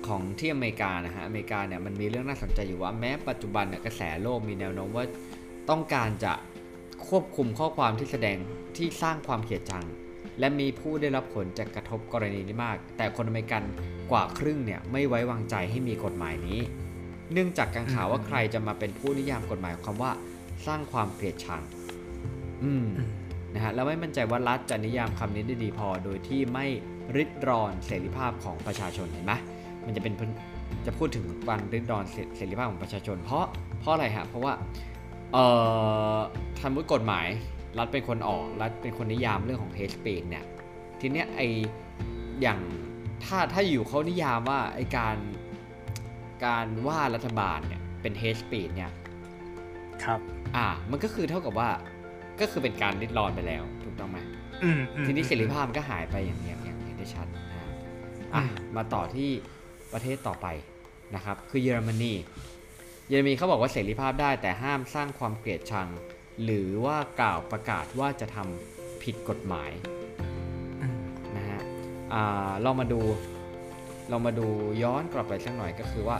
[0.07, 5.05] ของที่อเมริกานะฮะอเมริกาเนี่ยมันมีเรื่องน่าสนใจอยู่ว่าแม้ปัจจุบันเนี่ยกระแสโลกมีแนวโน้มว่า
[5.71, 6.33] ต้องการจะ
[7.09, 8.37] ควบคุมข้อความที่แสดง
[8.77, 9.85] ที่สร้างความเกลียดชัง
[10.39, 13.63] และมีผู้ได้รับผลจากกระทบกรณีนี้มาก แต่คนอเมริกัน
[14.11, 16.61] กว่าครึ่งเนี่ยไม่ไว้วางใจให้มีกฎหมายนี้
[17.33, 20.13] เนื่องจากกังขาว่าใครจะมาเป็นผู้นิยามกฎหมายคำว่า
[20.67, 21.63] สร้างความเกลียดชัง
[22.65, 22.87] อืม
[23.55, 26.67] นะฮะแล้วไม่มั่นใจว่ารัฐจะนิยามคำนี้ได้ดีพอ โดยที่ไม่
[27.17, 29.33] ริดรอนเสรีภาพของประชาชนเห็นไหม
[29.87, 30.31] มันจะเป็นพื้น
[30.87, 33.47] จะพูดถึงการริดรอนเสเสรีภาพของประชาชน เพราะ
[33.81, 34.53] เพราะอะไรฮะเพราะว่า
[35.33, 35.45] เอ่
[36.15, 36.17] อ
[36.59, 37.27] ทำมุติกฎหมาย
[37.79, 40.45] รัฐเป็นคนออกรัฐเป็นคนนิยามเรื่องของ hate speech เนี่ย
[41.01, 41.41] ทีเนี้ยไอ
[42.43, 42.61] อย่าง
[43.25, 45.17] ถ้าถ้าอยู่เขานิยามว่าไอการ
[46.45, 48.93] การว่ารัฐบาลเนี่ยเป็น hate speech เนี่ย
[50.05, 50.21] ครับ
[50.57, 51.69] อ่ามันก็คือเท่ากับว่า
[52.41, 54.19] ก็คือเป็นการริดรอนไปแล้ว ถูกต้องไหม
[54.65, 57.75] อืมอืมทีนี้เสรีภาพมันก็หายไปอย่างอย่างอย่างเห็นได้ชัดนะฮะ
[58.35, 59.31] อะอืมมาต่อที่
[59.93, 60.47] ประเทศต่อไป
[61.15, 62.13] นะครับ คือเยอรมนี
[63.09, 65.89] เยอรมนีเขาบอกว่าเสรีภาพได้แต่ห้ามสร้างความเกลียดชัง
[66.45, 69.71] หรือว่ากล่าวประกาศว่าจะทำผิดกฎหมาย
[70.83, 70.99] อืม
[71.37, 71.61] นะฮะ
[72.13, 73.01] อ่าเรามาดู
[74.11, 74.47] เรามาดู
[74.83, 76.17] ย้อนกลับไปสักหน่อยก็คือว่า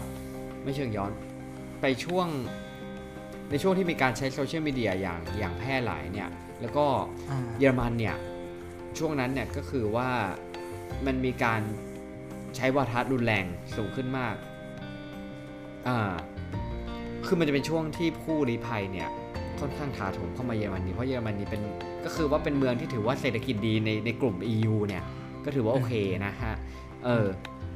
[0.63, 1.13] ไม่เชิงย้อน
[1.81, 2.29] ไปช่วง
[3.51, 6.29] ในช่วงที่มีการใช้โซเชียลมีเดียอย่างอย่างแพร่หลายเนี่ย
[6.61, 6.87] แล้วก็
[7.31, 8.17] อ่าเยอรมันเนี่ย
[8.99, 10.09] ช่วงนั้นเนี่ยก็คือว่า
[11.07, 11.61] มันมีการ
[12.57, 13.45] ใช้วาทะรุนแรง
[13.77, 14.35] สูงขึ้นมาก
[15.89, 16.15] อ่า
[17.27, 19.09] คือมันจะเป็นช่วงที่ผู้ลี้ภัยเนี่ย
[19.61, 21.63] ค่อนข้างถาโถมเข้ามาเยอรมนีเพราะเยอรมนีเป็น
[22.05, 25.03] ก็คือว่าเป็นเมืองที่ถือว่าเศรษฐกิจดีในในกลุ่ม EU เนี่ย
[25.45, 25.93] ก็ถือว่าโอเค
[26.27, 26.55] นะฮะ
[27.05, 27.27] เออ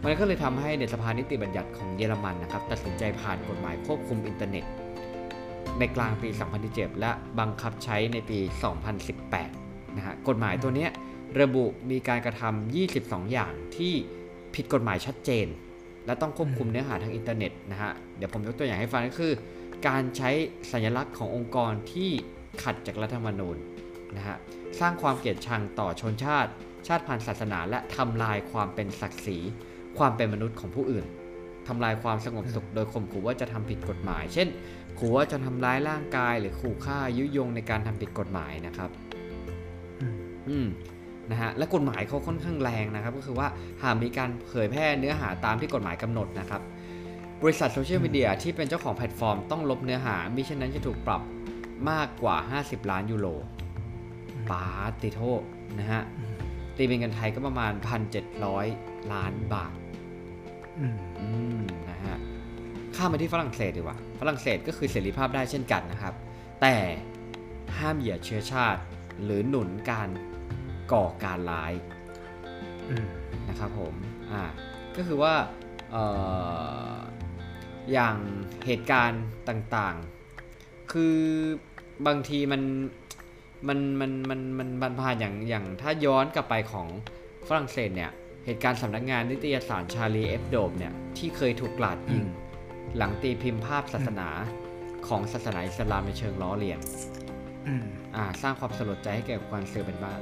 [0.03, 4.65] มันก็เลยทำให้ในสภานิติบัญญัติของเยอรมันนะครับ ตัดสินใจผ่านกฎหมายควบคุมอินเทอร์เน็ต
[5.79, 6.29] ในกลางปี
[6.65, 8.39] 2017 และบังคับใช้ในปี
[9.19, 10.91] 2018 นะฮะ กฎหมายตัวเนี้ย
[11.41, 13.95] ระบุมีการกระทำ 22 อย่างที่
[14.55, 15.47] ผิดกฎหมายชัดเจน
[16.07, 19.33] และต้องควบคุมเนื้อหาทางอินเทอร์เน็ตนะฮะ เดี๋ยวผมยกตัวอย่างให้ฟังก็คือ
[19.89, 20.31] การใช้
[20.73, 22.11] สัญลักษณ์ขององค์กรที่
[22.63, 23.57] ขัดจากรัฐธรรมนูญ
[24.17, 24.37] นะฮะ
[24.81, 26.51] สร้างความเกลียดชังต่อชนชาติ
[26.87, 29.39] ชาติพันธุ์ศาสนา และทำลายความเป็นศักดิ์ศรี
[29.99, 31.05] ความเป็นมนุษย์ของผู้อื่น
[31.69, 34.49] ทำลายความสงบสุขโดยข่มขู่ว่าจะทำผิดกฎหมาย เช่น
[34.99, 38.91] ขู่ว่าจะทำร้ายร่างกายหรือขู่ฆ่ายุยงในการทำผิดกฎหมายนะครับ
[40.01, 40.17] อืม
[40.49, 40.67] อืม
[41.31, 43.49] นะฮะและกฎหมายเขาค่อนข้างแรงนะครับ ก็คือว่า
[43.83, 46.63] หากมีการเผยแพร่เนื้อหาตามที่กฎหมายกำหนดนะครับ
[47.43, 51.23] บริษัทโซเชียลมีเดียที่เป็นเจ้าของแพลตฟอร์มต้องลบเนื้อหามิฉะนั้นจะถูกปรับ
[51.91, 53.27] มากกว่า 50 ล้านยูโร
[54.51, 54.65] ปา
[55.03, 55.21] ติโท
[55.79, 56.35] นะฮะอืม
[56.77, 57.73] ตีเป็นเงินไทยก็ประมาณ
[58.43, 59.82] 1,700 ล้านบาทอืมอืม
[61.91, 62.17] นะฮะ
[62.97, 66.15] ข้ามมาที่ฝรั่งเศสดีกว่า ฝรั่งเศสก็คือเสรีภาพได้เช่นกันนะครับ
[66.61, 66.77] แต่
[67.79, 68.81] ห้ามเหยียดเชื้อชาติ
[69.25, 70.09] หรือหนุนการ
[70.93, 71.73] ก่อการร้าย
[73.49, 73.95] นะครับผม
[74.33, 74.43] อ่า
[74.97, 75.35] ก็คือว่า
[75.95, 75.97] อ
[76.93, 76.95] อ
[77.93, 78.17] อย่าง
[78.67, 81.19] เหตุการณ์ต่างๆ คือ
[82.07, 82.63] บางทีมัน
[83.69, 86.89] มันมันมันมันมันผ่านอย่างอย่างถ้าย้อนกลับไปของ
[87.49, 88.13] ฝรั่งเศสเนี่ย
[88.45, 92.25] เหตุการณ์สำนักงานนิตยสารชาลีเอฟโดมเนี่ยที่เคยถูกกลาดยิง
[92.97, 94.29] หลังตีพิมพ์ภาพศาสนา
[95.09, 96.81] ของศาสนาอิสลามในเชิงล้อเลียน
[97.67, 97.85] อืม
[98.17, 100.21] อ่าสร้างความสลดใจให้แก่คนสื่อเป็นบ้าน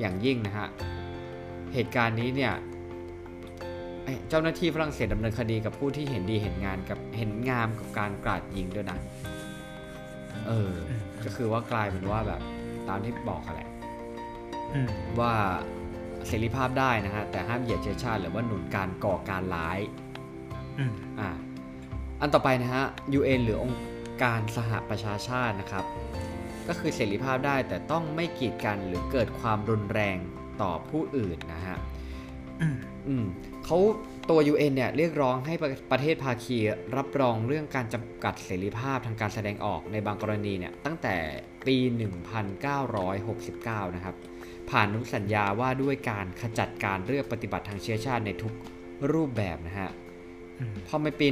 [0.00, 0.68] อย่างยิ่งนะฮะ
[1.74, 2.52] เหตุการณ์นี้เนี่ย
[4.04, 8.98] ไอเจ้าหน้าที่ฝรั่งเศสดำเนินคดีกับผู้ที่เห็นดีเห็นงานกับเห็นงามกับการกราดยิงด้วยนะ
[10.46, 10.72] เออ
[11.24, 12.40] ก็คือว่ากลายเป็นว่าแบบ
[12.88, 13.68] ตามที่บอกกันแหละ
[14.74, 14.90] อืม
[15.20, 15.34] ว่า
[16.28, 19.78] เสรีภาพได้นะฮะ แต่ห้ามเหยียดเชื้อชาติหรือว่าหนุนการก่อการร้าย
[20.78, 21.30] อืมอ่า
[22.20, 22.84] อันต่อไปนะฮะ
[23.18, 23.80] UN หรือองค์
[24.22, 25.84] การสหประชาชาตินะครับ
[26.68, 30.16] ก็คือเสรีภาพได้แต่ต้องไม่กีดกันหรือเกิดความรุนแรง
[30.62, 31.76] ต่อผู้อื่นนะฮะ
[32.60, 32.76] อืม
[33.08, 33.26] อืม
[33.64, 33.78] เขา
[34.30, 36.56] ตัว UN เนี่ยเรียกร้องให้ประประเทศภาคี
[36.96, 41.14] รับรองเรื่องการจำกัดเสรีภาพทางการแสดงออกในบางกรณีเนี่ยตั้งแต่
[41.66, 41.76] ปี
[43.06, 44.14] 1969 นะครับ
[44.70, 48.52] ผ่านอนุสัญญาว่าด้วยการขจัดการเลือกปฏิบัติทางเชื้อชาติในทุก
[49.12, 49.90] รูปแบบนะฮะ
[50.58, 51.26] อืมพอในปี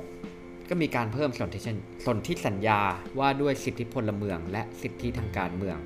[0.00, 2.80] 1976 ก็มีการเพิ่มสนธิสัญสนธิสัญญา
[3.18, 5.78] ว่าด้วยสิทธิพลเมือง และสิทธิทางการเมือง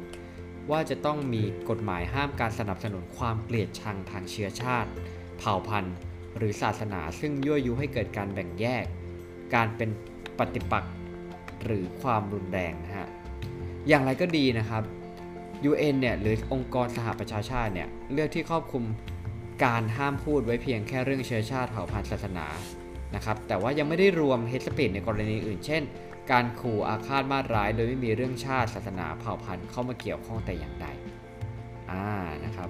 [0.71, 4.91] ว่าจะต้องมีกฎหมายห้ามการสนับสนุนความเกลียดชังทางเชื้อชาติ
[5.39, 5.97] เผ่าพันธุ์
[6.37, 8.85] หรือศาสนาซึ่งยั่วยุให้เกิดการแบ่งแยก
[9.55, 9.91] การเป็น
[10.39, 10.95] ปฏิปักษ์
[11.65, 13.09] หรือความรุนแรงนะฮะ
[13.89, 14.83] อย่างไรก็ดีนะครับ
[15.69, 18.85] UN เนี่ยหรือองค์กรสหประชาชาติเนี่ยเลือกที่ครอบคลุม
[19.65, 22.47] การห้ามพูดไว้เพียงแค่เรื่องเชื้อชาติเผ่าพันธุ์ศาสนา
[23.15, 25.83] นะครับแต่ว่ายังไม่ได้รวมเฮสปีดในกรณีอื่น เช่น
[26.33, 30.87] การขู่อาฆาตมาตร้าย โดยไม่มีเรื่องชาติศาสนาเผ่าพันธุ์เข้ามาเกี่ยวข้องแต่อย่างใด
[31.91, 32.07] อ่า
[32.45, 32.69] นะครับ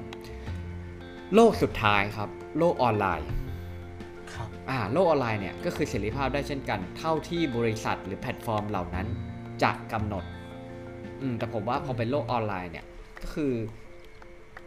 [1.34, 2.28] โลกสุดท้ายครับ
[2.59, 3.28] โลกออนไลน์
[4.34, 9.07] ครับอ่าโลกออนไลน์เนี่ยก็คือเสรีภาพได้เช่นกัน เท่าที่บริษัทหรือแพลตฟอร์มเหล่านั้น
[9.62, 10.24] จะกำหนด
[11.23, 12.87] อืมแต่ผมว่าพอเป็นโลกออนไลน์เนี่ย
[13.23, 13.53] ก็คือ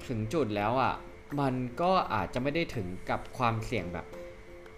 [0.08, 0.94] ถึงจุดแล้วอะ
[1.40, 4.06] มันก็อาจจะไม่ได้ถึงกับความเสี่ยงแบบ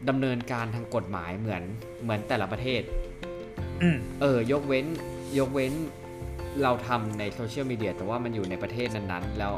[0.10, 1.64] ดำเนินการทางกฎหมายเหมือน
[2.04, 2.82] เหมือนแต่ละประเทศ
[3.82, 4.86] อืมเออยกเว้น
[5.40, 5.74] ยกเว้น
[6.64, 9.54] เราทำในโซเชียลมีเดียแต่ว่ามันอยู่ในประเทศนั้นๆ แล้ว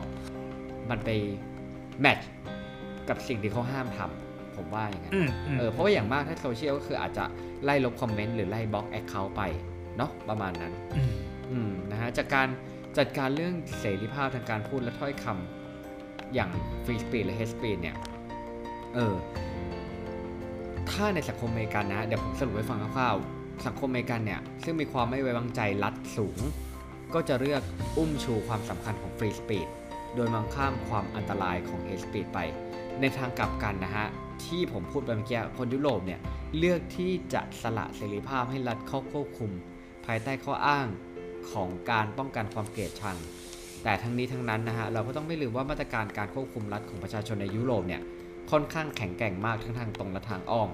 [0.89, 1.09] มันไป
[2.01, 2.29] match
[3.09, 7.23] กับสิ่งที่เขาห้ามทำผมว่าอย่างนั้นอืมอืมเออเพราะว่าอย่างมากถ้าโซเชียลก็คืออาจจะ
[7.63, 9.41] ไล่ลบคอมเมนต์หรือไล่บล็อก account ไป
[9.97, 11.36] เนาะประมาณนั้นอืมอืม
[11.91, 12.47] นะฮะจากการ
[12.97, 16.49] จัดการเรื่องเสรีภาพทางการพูดและถ้อยคำอย่าง
[16.85, 17.95] free speech หรือ hate speech เนี่ย
[18.95, 19.15] เออ
[20.89, 26.39] ถ้าในสังคมอเมริกันนะ เดี๋ยวผมสรุปให้ฟังคร่าวๆสังคมอเมริกันเนี่ย ซึ่งมีความไม่ไว้วางใจรัฐสูง
[27.13, 27.61] ก็จะเลือก
[27.97, 29.67] อุ้มชูความสำคัญของ free speech
[30.15, 32.39] โดยมองข้ามความอันตรายของ hate speech ไป
[32.99, 34.07] ในทางกลับกันนะฮะ
[34.45, 36.19] ที่ผมพูดไปเมื่อกี้คนยุโรปเนี่ย
[36.57, 39.51] เลือกที่จะสละเสรีภาพให้รัฐเข้าควบคุม
[40.05, 40.87] ภายใต้ข้ออ้าง
[41.51, 43.17] ของการป้องกันความเกลียดชัง
[43.83, 48.01] แต่ทั้งนี้ทั้งนั้นนะฮะเราก็ต้องไม่ลืมว่ามาตรการการควบคุมรัฐของประชาชนในยุโรปเนี่ย
[48.51, 50.69] ค่อนข้างแข็งแกร่งมากทั้งทางตรงและทางอ้อม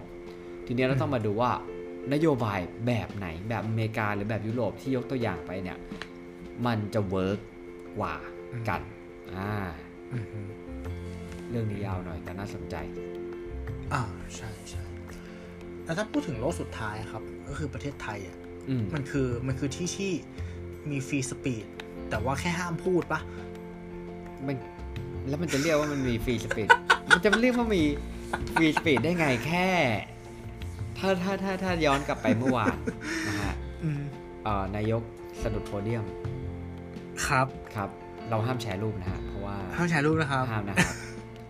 [0.65, 1.51] ทีนี้เราต้องมาดูว่า
[2.13, 5.77] นโยบายแบบไหนแบบอเมริกาหรือแบบยุโรปที่ยกตัวอย่างไปเนี่ย
[6.65, 7.39] มันจะ work
[7.97, 8.15] กว่า
[8.69, 8.81] กัน
[9.33, 9.53] อ่า
[10.13, 10.47] อืมอืม
[11.49, 12.75] เรื่องนี้ยาวหน่อยแต่น่าสนใจ
[13.93, 14.01] อ่า
[14.35, 14.83] ใช่ใช่
[15.85, 18.37] แล้วถ้าพูดถึงโลกสุดท้ายครับ ก็คือประเทศไทยอะ
[18.69, 20.11] อืมมันคือมันคือที่ที่
[20.91, 21.65] มี free speech
[22.09, 23.19] แต่ว่าแค่ห้ามพูดปะ
[24.47, 24.55] มัน
[25.27, 26.69] แล้วมันจะเรียกว่ามันมีฟรีสปีด
[27.09, 27.83] มันจะเรียกว่ามี
[28.53, 29.67] ฟรีสปีดได้ไงแค่
[30.97, 32.75] ถ้าถ้าถ้าถ้าย้อนกลับไปเมื่อวาน
[33.27, 33.53] นะฮะ
[33.83, 34.01] อืม
[34.43, 35.01] เอ่อนายก
[35.41, 36.05] สะดุดโพเดียม
[37.27, 37.89] ครับครับ
[38.29, 40.95] เราห้ามแชร์รูปนะฮะเพราะว่าห้ามแชร์รูปนะครับห้ามนะครับ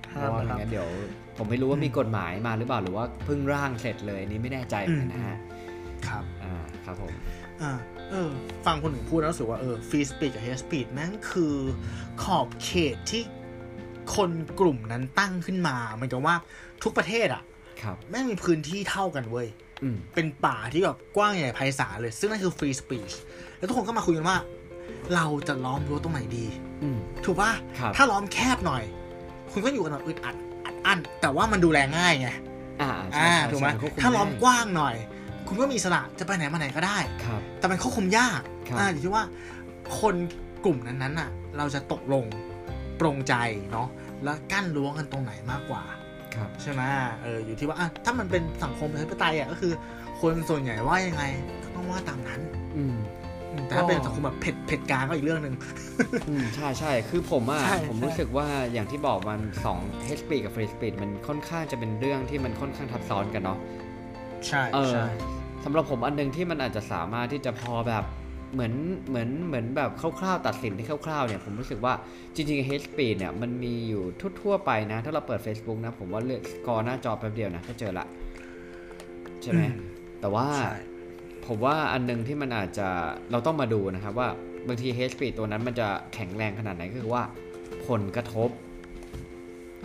[0.10, 0.90] เพห้ามราะว่านะคไม่รับงั้นเดี๋ยว
[1.38, 5.38] ผมไม่รู้ว่ามีกฎหมายมาหรือเปล่าหรือว่าเพิ่งร่างเสร็จเลยอันนี่ไม่แน่ใจเหมือนกันนะฮะ
[6.08, 6.54] ครับอ่า
[6.86, 7.12] ครับผม
[7.62, 7.72] อ่า
[8.14, 8.32] เออ
[8.66, 11.55] ฟังคนอื่นพูดแล้วรู้สึกว่าเออ free speech กับ hate speech แม่งคือ
[12.24, 13.24] ขอบเขตที่
[14.16, 16.36] คนกลุ่มนั้นตั้งขึ้นมาเหมือนกับว่า
[16.84, 17.43] ทุกประเทศอะ
[17.82, 19.47] ครับแม่งมีพื้นที่เท่ากันเว้ย
[19.84, 23.12] อืมเป็นป่าที่แบบกว้างใหญ่ไพศาลเลย ซึ่งนั่นคือ free speech
[23.57, 24.38] แล้วทุกคนก็มาคุยกันว่า
[25.16, 26.45] เราจะล้อมรั้วตรงไหนดี
[26.84, 28.84] อืมถูกป่ะครับถ้าล้อมแคบหน่อย
[29.51, 30.36] คุณก็อยู่กันแบบอึดอัด
[30.66, 32.30] อัดอั้นแต่ว่ามันดูแลง่ายไง
[32.82, 34.95] อ่าใช่อ่าใช่ถูกไหมใช่ควบคุถ้าล้อมได้กว้างหน่อย
[35.54, 39.24] คุณก็มีอิสระจะไปไหนมาไหนก็ได้ ครับ แต่มันควบคุมยากครับ อ่าอยู่ที่ว่า
[39.99, 40.16] คน
[40.66, 42.26] กลุ่มนั้นๆน่ะ เราจะตกลง
[42.99, 43.34] ปรงใจ
[43.72, 43.88] เนาะ
[44.24, 45.84] แล้วกั้นรั้วกันตรงไหนมากกว่า
[46.36, 46.82] ครับ ใช่ไหม
[47.24, 49.74] เอออยู่ที่ว่าอะถ้ามันเป็นสังคมประชาธิปไตยอะก็คือ
[50.22, 51.24] คนส่วนใหญ่ว่ายังไง
[51.64, 52.41] ก็ต้องว่าตามนั้น
[52.78, 52.95] อืม
[53.51, 55.56] อืมแต่ถ้าเป็นสังคมแบบเผ็ดเผ็ดกลางก็อีกเรื่องหนึ่ง
[56.28, 59.39] อืมใช่ใช่คือผมอะใช่ผมใช่รู้สึกว่าอย่างที่บอกมัน
[59.76, 63.60] 2 h speed กับ free speed มันค่อนข้างจะเป็นเรื่องที่มันค่อนข้างทับซ้อนกันเนาะ
[64.47, 65.08] ใช่เออ ใช่
[65.64, 68.03] สำหรับผมอันหนึงที่มันอาจจะสามารถที่จะพอแบบ
[68.53, 68.74] เหมือน
[69.09, 71.93] เหมือนเหมือนแบบคร่าวๆตัดสินที่คร่าวๆเนี่ยผมรู้สึกว่า
[72.36, 74.03] จริงๆ h speed เนี่ยมันมีอยู่
[74.41, 78.05] ทั่วๆไปนะ ถ้าเราเปิด Facebook นะ ผมว่าเลือกสกอร์หน้าจอแป๊บเดียวนะก็เจอละ
[79.41, 79.80] ใช่ไหมอืม
[80.22, 80.76] แต่ว่าใช่
[81.47, 82.88] ผมว่าอันหนึงที่มันอาจจะ
[83.32, 84.30] เราต้องมาดูนะครับว่า
[84.68, 87.24] บางที h speed ตัวนั้นมันจะแข็งแรงขนาดไหนก็คือว่า
[87.88, 88.49] ผลกระทบ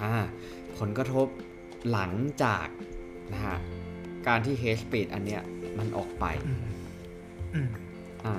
[0.02, 0.14] อ่า
[0.78, 1.26] ผลกระทบ
[1.90, 2.12] หลัง
[2.42, 2.66] จาก
[3.32, 3.58] นะฮะ
[4.28, 5.42] การที่ hate speech อันเนี้ย
[5.78, 6.60] มันออกไปอืม
[7.54, 7.68] อืม
[8.26, 8.34] อ่า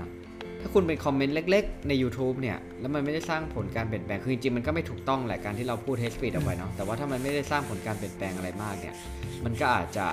[0.61, 8.95] ถ้าคุณเป็นคอมเมนต์เล็ก ๆ ใน YouTube เนี่ย แล้วมันไม่ได้สร้างผลการเปลี่ยนแปลง คือจริงๆ มันก็ไม่ถูกต้องแหละการที่เราพูด hate speech ออกไปเนาะ แต่ว่าถ้ามันไม่ได้สร้างผลการเปลี่ยนแปลงอะไรมากเนี่ย
[9.45, 10.05] มันก็อาจจะ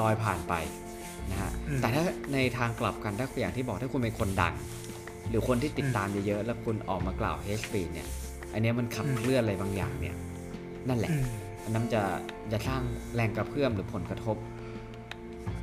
[0.00, 0.54] ลอยผ่านไป
[1.30, 4.54] นะฮะอืมแต่ถ้าในทางกลับกันถ้าอย่างที่บอกถ้าคุณเป็นคนดัง
[5.28, 8.08] หรือคนที่ติดตามเยอะๆ แล้วคุณออกมากล่าว hate speech เนี่ย
[8.52, 10.16] อันเนี้ยมันขับอืมเคลื่อนอะไรบางอย่างเนี่ย
[10.88, 11.26] นั่นแหละอืม
[11.64, 12.02] อันนั้นจะ
[12.52, 12.82] จะสร้าง
[13.14, 14.36] แรงกระเพื่อมหรือผลกระทบ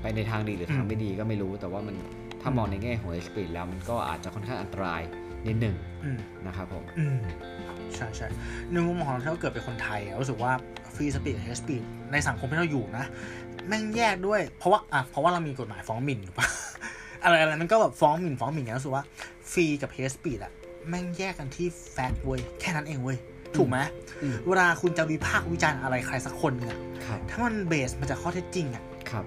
[0.02, 1.96] ไปในทางดีหรือทางไม่ดีก็ไม่รู้ แต่ว่ามัน
[2.42, 5.02] ถ้ามองในแง่ของ hate speech แล้วมันก็อาจจะค่อนข้างอันตราย
[5.48, 7.20] นิดหนึ่งอืมนะครับผมอืม
[7.96, 8.28] ใช่ใช่
[8.72, 10.52] ในมุมมองของเราที่เราเกิดเป็นคนไทยอะรู้สึกว่า
[10.96, 13.06] free speech hate speech ในสังคมที่เราอยู่นะ
[13.68, 16.48] แม่งแยกด้วย เพราะว่าอะเพราะว่าเรามีกฎหมายฟ้องหมิ่นถูกปะ
[17.24, 19.04] อะไรอะไรมันก็แบบฟ้องหมิ่นฟ้องหมิ่นอย่างรู้สึกว่า
[19.52, 20.52] ฟรีกับ hate speech อะ
[20.90, 23.18] แม่งแยกกันที่ fact เว้ยแค่นั้นเองเว้ย
[23.58, 23.78] ถูกไหม
[24.24, 29.26] อืมเวลาคุณจะวิพากษ์วิจารณ์อะไรใครสักคนหนึงอะครับถ้ามัน base มาจากข้อเท็จจริงอะครับ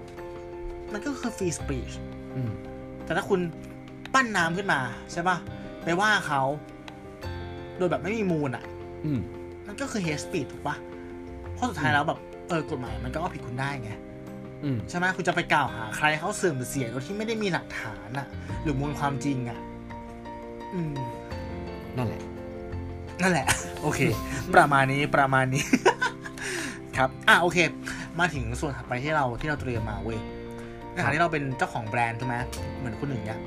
[0.93, 1.91] มันก็คือ free speech
[2.35, 2.51] อืม
[3.05, 3.39] แต่ถ้าคุณ
[4.13, 4.79] ปั้นน้ำขึ้นมา
[5.11, 5.37] ใช่ปะ
[5.83, 6.41] ไปว่าเขา
[7.77, 8.63] โดยแบบไม่มีมูลอะ
[9.05, 9.19] อืม
[9.67, 10.75] มันก็คือ hate speech ถูกปะ
[11.53, 12.19] เพราะสุดท้ายแล้วแบบ
[12.49, 13.91] เออกฎหมายมันก็เอาผิดคุณได้ไง
[14.63, 18.27] อืมใช่ไหมคุณจะไปกล่าวหาใครเขาเสื่อมหรือเสียโดยที่ไม่ได้มีหลักฐานอะ
[18.63, 19.59] หรือมูลความจริงอะ
[20.73, 20.93] อืม
[21.97, 22.21] นั่นแหละ
[23.21, 23.47] นั่นแหละ
[23.81, 23.99] โอเค
[24.55, 25.63] ประมาณนี้ประมาณนี้
[26.97, 27.57] ครับ อะโอเค
[28.19, 30.19] มาถึงส่วนถัดไปที่เราที่เราเตรียมมาเว้ย
[30.93, 32.35] ในฐานะที่เราเป็นเจ้าของแบรนด์ใช่ไหม
[32.77, 33.39] เหมือนคนหนึ่งเนี่ย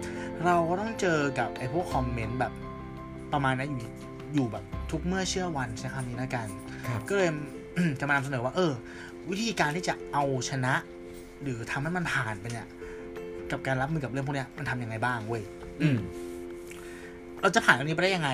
[0.46, 2.52] เราก็ต้องเจอกับไอ้พวกคอมเมนต์แบบ
[3.32, 3.80] ประมาณนั้นอยู่
[4.34, 6.46] อยู่แบบทุกเมื่อเชื่อวันใช้คำนี้แล้วกัน
[6.86, 7.30] ครับก็เลย
[8.00, 8.72] จะมานำเสนอว่า เออ
[9.30, 10.74] วิธีการที่จะเอาชนะ
[11.42, 12.66] หรือทำให้มันผ่านไปเนี่ย
[13.50, 15.42] กับการรับมือกับเรื่องพวกเนี้ยมันทำยังไงบ้างเว้ย
[15.82, 15.98] อืม
[17.40, 18.30] เราจะผ่านตรงนี้ไปได้ยังไง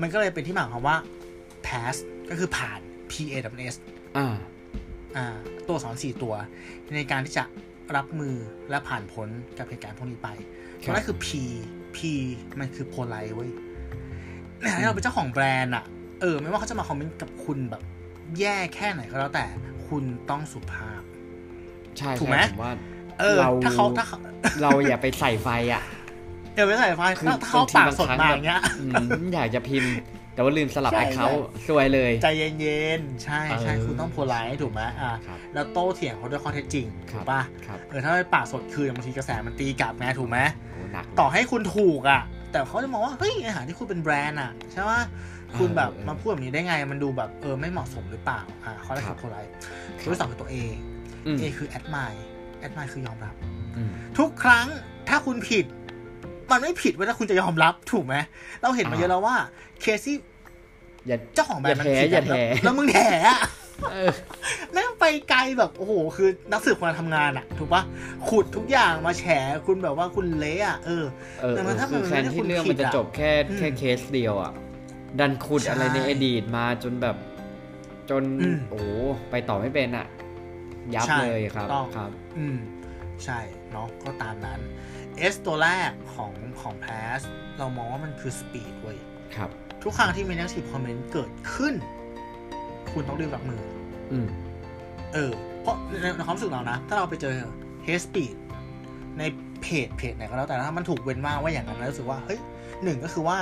[0.00, 0.96] มันก็เลยเป็นที่มาของคำว่า
[1.66, 1.94] pass
[2.30, 2.80] ก็คือผ่าน
[3.10, 3.76] P A W S
[4.16, 4.34] อ่า
[5.16, 5.36] อ่า
[5.68, 6.34] ตัวสอนสี่ตัว
[6.96, 7.44] ในการที่จะ
[7.96, 8.36] รับมือ
[8.70, 9.28] และผ่านพ้น
[9.58, 10.28] กับเหตุการณ์พวกนี้ไป
[10.82, 11.26] คตัรับวแรกคือ P
[11.96, 11.98] P
[12.60, 13.50] มันคือ polite เว้ย
[14.60, 15.84] ในฐานะที่เราเป็นเจ้าของแบรนด์อะ
[16.20, 17.82] เออ ไม่ว่าเขาจะมาคอมเมนต์กับคุณแบบ
[18.38, 19.44] แย่แค่ไหนก็แล้วแต่
[19.88, 21.02] คุณต้องสุภาพ
[21.98, 22.74] ใช่ถูกไหมใช่ผมว่า
[23.20, 24.18] เออเราถ้าเขาถ้าเขา
[24.62, 25.82] เราอย่าไปใส่ไฟอะ
[26.54, 28.86] เดี๋ยวไปใส่ไฟคือถ้าถ้าเขาปากสดบางทีบางครั้งมาอย่างเงี้ยอื
[29.20, 29.92] มอยากจะพิมพ์
[30.36, 32.26] แต่ว่าลืมสลับใช่ account ใช่ซวยเลย ใจ
[32.60, 40.38] เย็นๆ ใช่ใช่เออคุณต้อง polite ถูกไหมอ่าครับแล้วโต้เถียงเขาด้วยข้อเท็จจริงครับถูกป่ะครับเออถ้าไปปากสดคืนบางทีกระแสมันตีกลับไงถูกไหม
[40.72, 42.20] โอ้หนักเลยต่อให้คุณถูกอะ
[42.52, 44.92] แต่เขาจะมองว่าเฮ้ยอ่าทั้งที่คุณเป็นแบรนด์อะใช่ไหม
[45.58, 49.52] คุณแบบเออเออมาพูดแบบนี้ได้ไงมันดูแบบเออไม่เหมาะสมหรือเปล่าอ่าข้อแรกครัคืบอ polite
[49.98, 50.54] ข้อที่สองคือตัว A
[51.26, 52.20] อืม A คือ admire
[52.66, 53.34] admire คือยอมรับ
[53.76, 54.66] อืมทุกครั้ง
[55.08, 55.64] ถ้าคุณผิด
[56.50, 58.14] มันไม่ผิดเวลาคุณจะยอมรับถูกไหม
[58.62, 59.36] เราเห็นมาอ่าเยอะแล้วว่า
[59.80, 60.16] เคสที่
[61.06, 63.40] อย่าเจ้าของแบรนด์มันอย่าแถผิดอย่าอะแถแล้วแล้วมึงแถอะ
[63.92, 64.12] เออ
[64.72, 67.82] แม่งไปไกลแบบโอ้โห คือนักสืบคนทำงานอะถูกปะ
[68.28, 69.24] ขุดทุกอย่างมาแฉ
[69.66, 71.04] คุณแบบว่าคุณเละอะเออ
[71.42, 74.52] เออแต่มันถ้าคือมันแทนไม่ได้ที่เรื่องคุณผิมันดจะอะจบแค่อืมแค่เคสเดียวอะ
[75.20, 77.16] ดันขุดใช่อะไรในอดีตมาจนแบบ
[78.10, 78.86] จนอืมโอ้โห
[79.30, 80.06] ไปต่อไม่เป็นอะ
[80.94, 82.56] ยับใช่เลยครับต้องครับ อืม
[83.24, 83.38] ใช่
[83.72, 84.60] เนาะก็ตามนั้น
[85.32, 87.20] S ตัวแรกของของ pass
[87.58, 88.98] เรามองว่ามันคือ speed เว้ย
[89.36, 89.50] ครับ
[89.82, 91.74] ทุกครั้งที่มี negative comment เกิดขึ้น
[92.92, 93.60] คุณต้องรีบรับมือ
[94.12, 94.28] อืม
[95.14, 97.34] เออ เพราะในในความรู้สึกเรานะ ถ้าเราไปเจอ
[97.86, 98.36] hate speech
[99.18, 99.22] ใน
[99.62, 102.40] เพจเพจไหนก็แล้วแต่ถ้ามันถูกเว้นว่างว่าอย่างนั้นแล้วรู้สึกว่า เฮ้ย
[102.82, 103.38] หนึ่งก็คือว่า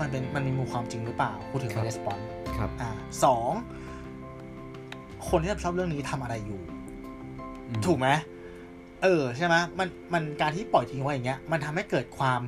[0.00, 2.24] มันเป็นมันมีมูลความจริงหรือเปล่าพูดถึงครับใน response
[2.58, 2.90] ครับอ่า
[3.24, 3.50] สอง
[5.28, 6.60] คนที่รับผิดชอบเรื่องนี้ทำอะไรอยู่
[7.68, 8.08] อืมถูกไหม
[9.02, 12.40] เออใช่ไหมมันมันการที่ปล่อยทิ้งไว้อย่างเงี้ย มันทำให้เกิดความ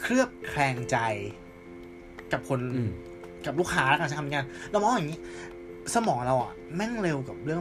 [0.00, 0.96] เคลือบแคลงใจ
[2.32, 2.90] กับคนอืม
[3.46, 5.18] กับลูกค้าแล้วกันใช้คำนี้กันเรามองอย่างนี้
[5.94, 7.60] สมองเราอะแม่งเร็วกับเรื่อง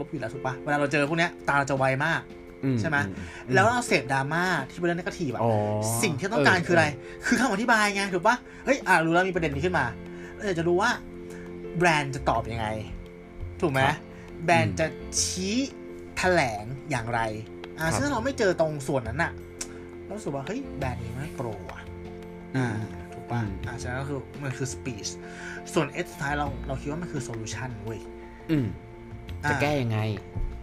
[0.00, 2.20] ลบๆอยู่แล้วถูกปะเวลาเราเจอพวกเนี้ยตาเราจะไวมาก
[2.64, 2.96] อืใช่ไหม
[3.46, 5.52] อืแล้วเราเสพดราม่าที่เป็นเรื่องนกาทีฟอะอ๋อ
[6.02, 6.86] สิ่งที่ต้องการคืออะไร
[7.26, 9.86] คือคำอธิบายไงถูกปะเฮ้ยอะรู้แล้วมีประเด็นนี้ขึ้นมา
[10.34, 10.90] เราอยากจะรู้ว่า
[11.78, 12.66] แบรนด์จะตอบยังไง
[13.60, 13.80] ถูกไหม
[14.44, 14.86] แบรนด์จะ
[15.22, 15.56] ชี้
[16.16, 17.20] แถลงอย่างไร
[17.80, 19.32] อ่าซึ่งถ้าเราไม่เจอตรงส่วนนั้นอะ
[20.04, 21.82] เรารู้สึกว่าเฮ้ยแบรนด์นี้ไม่โปรอะ
[22.56, 22.68] อ่า
[23.12, 25.10] ถูกปะอ่าฉะนั้นก็คือมันคือ speech
[25.72, 28.00] ส่วน S สุดท้ายเราเราคิดว่ามันคือ solution เว้ย
[28.50, 28.66] อืม
[29.44, 30.00] อ่าจะแก้ยังไง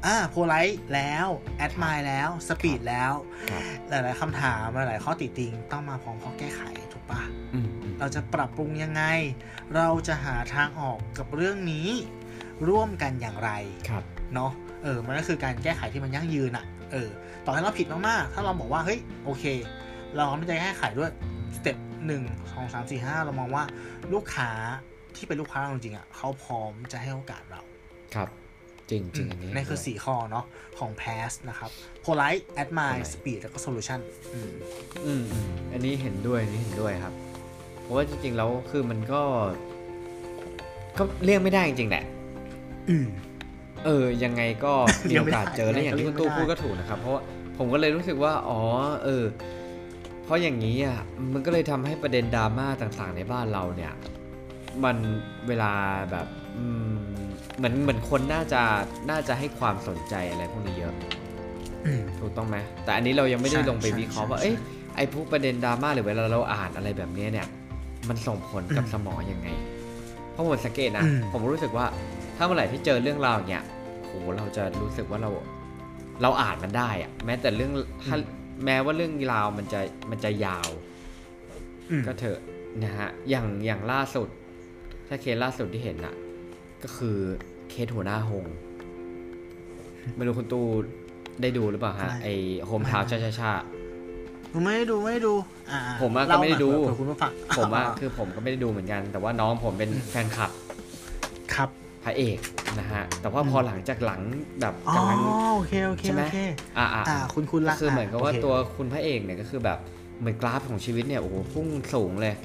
[0.05, 1.27] อ่า polite แล้ว
[1.65, 3.13] admire แล้ว speed แล้ว
[3.49, 6.61] ครับหลายๆคำถามหลายๆข้อติติงต้องมาพร้อมข้อแก้ไข
[6.93, 7.21] ถูกปะ
[7.53, 9.03] อืมอืมเราจะปรับปรุงยังไง
[9.75, 11.89] เราจะหาทางออกกับเรื่องนี้
[12.69, 13.51] ร่วมกันอย่างไร
[13.89, 14.03] ครับ
[14.33, 14.51] เนาะ
[14.83, 16.65] เออมันก็คือการแก้ไขที่มันยั่งยืนอะ
[16.95, 17.09] เออ
[17.45, 19.43] ต่อให้เราผิดมากๆ ถ้าเราบอกว่าเฮ้ยโอเค
[20.15, 21.11] เราพร้อมที่จะแก้ไขด้วย
[21.55, 21.77] step
[22.07, 23.63] หนึ่งสองสามสี่ห้าเรามองว่า
[24.13, 24.49] ลูกค้า
[25.15, 27.61] ที่เป็นลูกค้าเราจริงๆอะเขาพร้อมจะให้โอกาสเรา
[28.15, 28.29] ครับ
[28.89, 30.45] จริงจริงอันนี้นี่คือ4ข้อเนาะ
[30.79, 31.69] ของ pass นะครับ
[32.05, 33.99] polite admire polite speed แล้วก็ solution
[34.33, 34.51] อืม
[35.05, 37.13] อืมอืมอันนี้เห็นด้วยอันนี้เห็นด้วยครับ
[37.81, 39.21] เพราะว่าจริงๆแล้วคือมันก็
[40.97, 42.03] ก็เลี่ยงไม่ได้จริงๆแหละ
[42.89, 43.07] อืม
[43.85, 44.73] เออยังไงก็
[45.07, 47.21] เลี่มียงโอไม่ได้กาสเจอแล้วอย่างที่คุณตู้เลี่ยงไม่ได้พูดก็ถูกนะครับ เพราะว่า
[47.57, 48.61] ผมก็เลยรู้สึกว่าอ๋อ
[49.03, 49.23] เออ
[50.23, 50.99] เพราะอย่างนี้อะ
[51.33, 53.93] มันก็เลยทำให้ประเด็นดราม่าต่างๆ ในบ้านเราเนี่ย
[54.83, 54.97] มัน
[55.47, 55.71] เวลา
[56.11, 56.27] แบบ
[56.57, 56.97] อืม
[57.57, 58.61] เหมือนเหมือนคนน่าจะ
[59.09, 60.93] น่าจะให้ความสนใจอะไรพวกนี้เยอะ
[61.85, 64.55] อืมถูกต้องไหมแต่อันนี้เรายังไม่ได้ใช่ลงไปวิเคราะห์ใช่ว่าใช่เอ้ย
[64.95, 67.47] ไอ้พวกประเด็นดราม่าหรือเวลาเราอ่านอะไรแบบนี้เนี่ย
[68.09, 69.47] มันส่งผลกับอืมสมองยังไง
[70.31, 71.85] เพราะผมสังเกตนะอืมผมรู้สึกว่า
[72.35, 73.65] ถ้าเมื่อไหร่ที่เจอเรื่องราวอย่างเงี้ย
[74.03, 75.31] โหเราจะรู้สึกว่าเรา
[76.21, 77.71] เราอ่านมันได้อะแม้แต่เรื่อง
[78.05, 78.17] ถ้า
[78.65, 79.79] แม้ว่าเรื่องราวมันจะ
[80.09, 80.69] มันจะยาว
[81.89, 82.39] อืมก็เถอะ
[82.83, 84.27] นะฮะอย่างอย่างล่าสุด
[85.07, 86.15] ถ้าเคสล่าสุดที่เห็นอะ
[86.83, 87.17] ก็คือ
[87.69, 88.45] เคสหัวหน้าหง
[90.15, 90.61] ไม่รู้คุณตู
[91.41, 92.27] ได้ดูหรือเปล่าฮะไม่ไอ
[92.65, 93.51] โฮมทาวไม่ชาชาชา
[94.51, 95.33] ผมไม่ได้ดูไม่ได้ดู
[95.71, 100.64] อ่าผมอะก็เล่าไม่ได้ดูหน่อยเผื่อคุณผู้ฟังผมอะคือผมก็ไม่ได้ดูเหมือนกัน แต่ว่าน้องผมเป็นแฟนคลับครับ
[102.05, 102.39] พระเอก
[102.79, 104.21] นะฮะแต่ว่าพอหลังจากหลัง
[104.61, 105.19] แบบอ๋อกำลัง
[105.55, 106.37] โอเคโอเคใช่ไหมโอเค
[106.77, 109.79] อ่าอ่าอ่าคุณคุณก็ละคือเหมือนกับว่าโคตัวคุณพระเอกเนี่ยก็คือแบบ
[110.19, 112.35] เหมือนกราฟของชีวิตเนี่ยโอ้โหพุ่งสูงเลย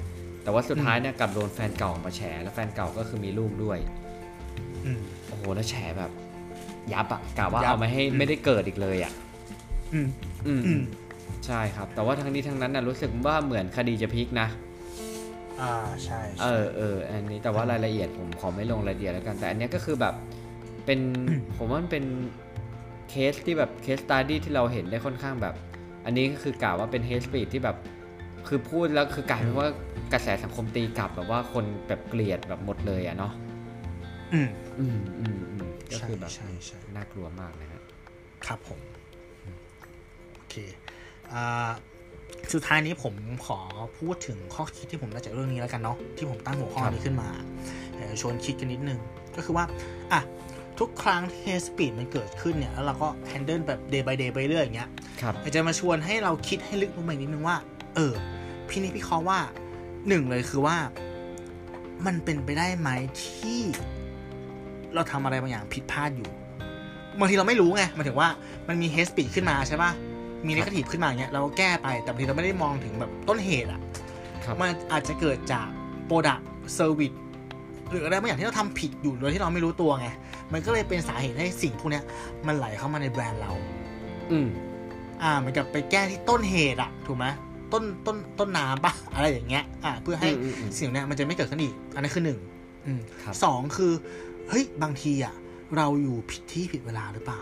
[0.43, 3.77] แต่ว่าสุดท้ายเนี่ยกลับโดนแฟนเก่ามาแฉแล้วแฟนเก่าก็คือมีลูกด้วย
[4.85, 6.11] อืมโอ้โหแล้วแฉแบบ
[6.93, 9.11] ยับอะกะว่ายับเอามาให้อืมไม่ได้เกิดอีกเลยอะ
[9.93, 10.07] อืม
[10.47, 10.81] อืมอืม
[11.45, 14.47] ใช่ครับ แต่ว่าทั้งนี้ทั้งนั้นน่ะรู้สึกว่าเหมือนคดีจะพลิกนะ
[15.61, 20.15] อ่าใช่เอใช่อเอออันนี้แต่ว่ารายละเอียดผมขอไม่ลงรายละเอียดแล้วกันแต่อันเนี้ยก็คือแบบ
[20.85, 20.99] เป็น
[21.57, 22.05] ผมว่ามันเป็น
[23.09, 25.55] เคสที่แบบ case study ที่เราเห็นได้ค่อนข้างแบบ
[26.05, 27.77] อันนี้ก็คือกล่าวว่าเป็น hate speech ที่แบบ
[28.47, 29.67] คือพูดแล้วคือกลายเป็นว่า
[30.13, 33.33] กระแสสังคมตีกลับแบบว่าคนแบบเกลียดแบบหมดเลยอะเนาะ
[34.33, 34.49] อืม
[34.79, 37.81] อืมอืมอืมก็คือแบบใช่ใช่ใช่น่ากลัวมากนะฮะ
[38.45, 38.79] ครับผม
[40.33, 40.55] โอเค
[41.33, 41.69] อ่า
[42.53, 43.15] สุดท้ายนี้ผม
[43.45, 43.59] ขอ
[43.97, 47.29] พูดถึงข้อคิดที่ผมได้จากเรื่องนี้แล้วกันเนาะที่ผมตั้งหัวข้อนี้ขึ้นมา
[47.95, 48.99] เอ่อชวนคิดกันนิดนึง
[49.35, 49.65] ก็คือว่า
[50.11, 50.21] อะ
[50.79, 54.89] ทุกครั้งที่เฮสปีดมันเกิดขึ้นเนี่ย แล้วเราก็แฮนเดิลแบบ day by day ไปเรื่อยอย่างเงี้ย
[55.21, 57.57] ครับอยากจะมาชวนให้เราคิดให้ลึกลงไปนิดนึงว่า
[57.95, 58.13] เออ
[58.69, 59.39] พี่นี่พี่เคราะห์ว่า
[60.07, 60.77] หนึ่งเลยคือว่า
[62.05, 62.89] มันเป็นไปได้ไหม
[63.23, 63.59] ที่
[64.93, 66.29] เราทำอะไรบางอย่างผิดพลาดอยู่
[67.19, 68.29] บางทีเราไม่รู้ไงหมายถึงว่า
[68.67, 69.91] มันมี hate speech ขึ้นมาใช่ปะ
[70.47, 73.81] มีน a ก a ทีฟขึ้นมาอย่างเงี้ยเราก็แก้ไปแต่บางทีเราไม่ได้มองถึงแบบต้นเหตุอะ
[74.45, 75.67] ครับมันอาจจะเกิดจาก
[76.05, 77.13] product service
[77.89, 80.07] หรืออะไรบางอย่างที่เราทำผิดอยู่โดยที่เราไม่รู้ตัวไง
[80.53, 82.03] มันก็เลยเป็นสาเหตุให้สิ่งพวกเนี้ย
[82.47, 83.51] มันไหลเข้ามาในแบรนด์เรา
[84.31, 84.47] อืม
[85.23, 87.25] อ่า เหมือนกับไปแก้ที่ต้นเหตุอะถูกไหม
[87.73, 92.39] ต้นต้นต้นน้ำปะอะไรอย่างเงี้ย อ่า เพื่อให้อืมอืมอืมสิ่งเนี้ยมันจะไม่เกิดขึ้นอีก อันนั้นคือหนึ่ง
[92.85, 93.93] อืมครับสองคือ
[94.49, 95.33] เฮ้ย บางทีอะ
[95.77, 97.41] เราอยู่ผิดที่ผิดเวลาหรือเปล่า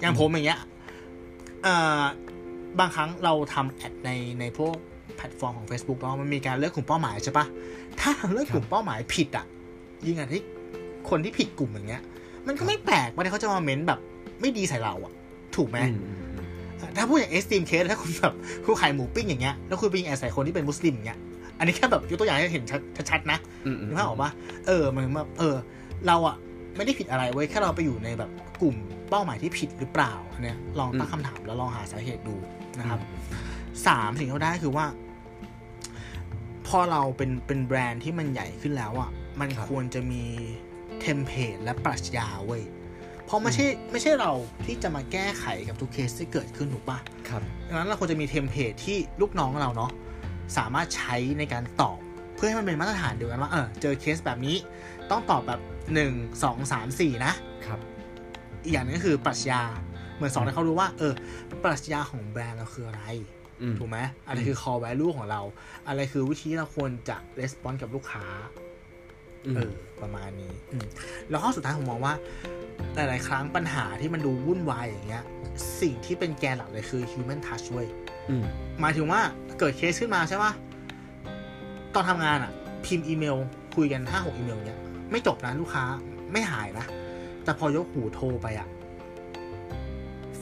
[0.00, 0.66] อย่างผมอย่างเงี้ยอ่า
[2.78, 4.10] บางครั้งเราทำ ads ใน
[4.40, 4.74] ในพวก
[5.16, 7.46] แพลตฟอร์มของ Facebook แล้วมันมีการเลือกกลุ่มเป้าหมายใช่ปะ
[8.00, 9.46] ถ้าเราเลือกกลุ่มเป้าหมายผิดอะ
[10.06, 10.42] ยิ่งอันที่
[11.10, 12.02] คนที่ผิดกลุ่มอย่างเงี้ย
[12.46, 14.00] มันก็ไม่แปลกว่าที่เขาจะมา comment แบบ
[14.40, 15.12] ไม่ดีใส่เราอะ
[15.56, 18.34] ถูกไหมอืมอืมอืมถ้าพูดอย่าง extreme case ถ้าคุณแบบ
[18.64, 21.18] คุณขายหมูปิ้งอย่างเงี้ยแล้วคุณไปยิง ads ใส่คนที่เป็นมุสลิมอย่างเงี้ย
[21.58, 24.30] อันนี้แค่แบบยกตัวอย่างให้เห็นชัดชัดๆนะอืมอืมนึกภาพออกปะ
[24.66, 25.54] เออมันแบบเออ
[26.06, 26.36] เราอะ
[26.76, 28.30] ไม่ได้ผิดอะไรเว้ยแค่เราไปอยู่ในแบบ
[28.62, 28.76] กลุ่ม
[29.12, 32.36] เป้าหมายที่ผิดหรือเปล่าอันเนี้ยลองตั้งคำถามแล้วลองหาสาเหตุดู
[32.78, 33.00] นะครับ
[33.86, 34.86] สามสิ่งที่เราได้คือว่า
[36.66, 39.10] พอเราเป็นเป็นแบรนด์ที่มันใหญ่ขึ้นแล้วอะ
[39.40, 40.24] มันครับควรจะมี
[41.00, 42.62] เทมเพลตและปรัชญาเว้ย
[43.24, 44.32] เพราะไม่ใช่ไม่ใช่เรา
[44.66, 46.98] ที่จะมาแก้ไขกับทุกเคสที่เกิดขึ้นถูกปะ
[47.28, 49.90] ครับดังนั้นเราควรจะมีเทมเพลตที่ลูกน้องเราเนาะ
[50.56, 51.98] สามารถใช้ในการตอบ
[52.36, 54.56] เพื่อให้มันเป็นมาตรฐานเดียวกันว่าเออเจอเคสแบบนี้
[55.10, 55.60] ต้องตอบแบบ
[56.00, 57.51] 1 2 3 4นะครับ
[58.64, 59.60] อีกอย่างหนึงก็คือปรัชญา
[60.16, 61.14] เหมือนสอนให้เขารู้ว่า เออ
[61.64, 63.04] ปรัชญาของแบรนด์เราคืออะไร
[63.62, 65.40] อืมถูกไหมอะไรคือ core value ของเรา
[65.88, 68.24] อะไรคือวิธีที่เราควรจะ respond กับลูกค้า
[69.46, 70.86] อืมเออประมาณนี้อืม
[71.28, 72.14] แล้วข้อสุดท้ายผมมองว่า
[72.94, 75.24] หลาย ๆ ครั้งปัญหาที่มันดูวุ่นวายอย่างเงี้ย
[75.80, 77.88] สิ่งที่เป็นแกนหลักเลยคือ human touch เว้ย
[78.30, 78.44] อืม
[78.80, 79.20] หมายถึงว่า
[79.58, 80.52] เกิดเคสขึ้นมาใช่ปะ
[81.94, 82.52] ตอนทำงานอะ
[82.84, 83.36] พิมพ์อีเมล
[83.76, 84.78] คุยกันห้าหกอีเมลเนี้ย
[85.10, 85.84] ไม่จบนะลูกค้า
[86.32, 86.86] ไม่หายนะ
[87.44, 88.68] แต่พอยกหูโทรไปอะ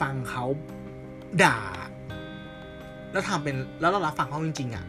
[0.01, 0.45] ฟังเขา
[1.43, 1.59] ด่า
[3.13, 4.85] แล้วทำเป็นแล้วเรารับฟังเขาจริง ๆอะ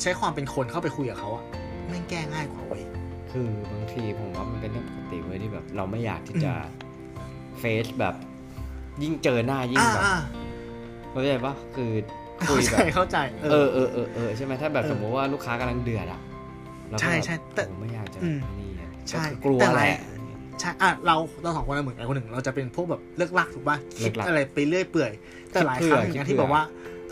[0.00, 1.44] ใช้ความเป็นคนเข้าไปคุยกับเขาอะ
[1.88, 2.82] แม่งแก้ง่ายกว่าเว้ย
[3.30, 6.52] คือบางทีผมว่ามันเป็นเรื่องปกติเว้ยที่แบบ เราไม่อยากที่จะ
[7.58, 8.14] เฟซแบบ
[9.02, 10.16] ยิ่งเจอหน้ายิ่งอ่าแบบอ่า
[11.10, 11.90] เข้าใจปะคือ
[12.48, 13.16] คุเข้ายใจแบบเข้าใจ
[13.52, 16.20] เออเออเออเออใช่ไหมถ้าแบบเออสมมติว่าลูกค้ากำลังเดือดอะ
[16.90, 20.00] เราก็ใช่แบบใช่แต่ผมไม่อยากจะอืมนี่อะใช่ก็คือกลัวแต่แหหลายละ
[20.60, 25.12] ใช่อะเราเราสองคนน่ะเหมือนกันคนหนึ่ง เราจะเป็นพวกแบบเลิกลักถูกป่ะเลิคิดกลักอะไรไปเรื่อยเปื่อย
[25.50, 26.62] แต่หลายคิคดรั้งเผื่อเหมือนกันคิดที่เผื่อแบบว่า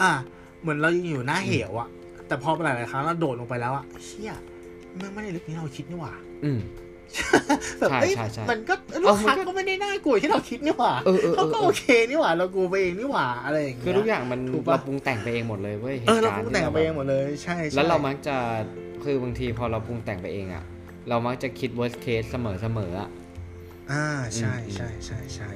[0.03, 0.11] อะ
[0.62, 1.88] เหมือนเรายังอยู่หน้าเหวอะ
[2.28, 4.34] แต่พอหลายๆครั้งเราโดดลงไปแล้วอะเชี่ย
[5.01, 6.12] มันไม่ได้ลึกนี้เราคิดนี่หว่า
[6.44, 6.61] อืม
[7.80, 18.36] แบบใช่เอ้ยใช่ใช่มันก็ลูเอากมันค้าก็ก็ไม่ได้น่ากลัวที่เราคิดนี่หว่าเออเออเออเขาก็โอเคนี่หว่า เรากลัวไปเองนี่หว่าอะไรอย่างเงี้ยคือทุกอย่างมันถูกปะเราปรุงแต่งไปเองหมดเลยเว้ยเออเราหปตุรุกงแต่งที่ไปเองหมแบบดเลยใช่ใช่แล้วเรามักจะ
[19.05, 20.64] คือบางทีพอเราปรุงแต่งไปเองอะ
[21.09, 23.09] เรามักจะคิด worst case เสมอเสมออะ
[23.93, 24.05] อ่า
[24.36, 25.51] ใช่อืมใช่ใช่ใช่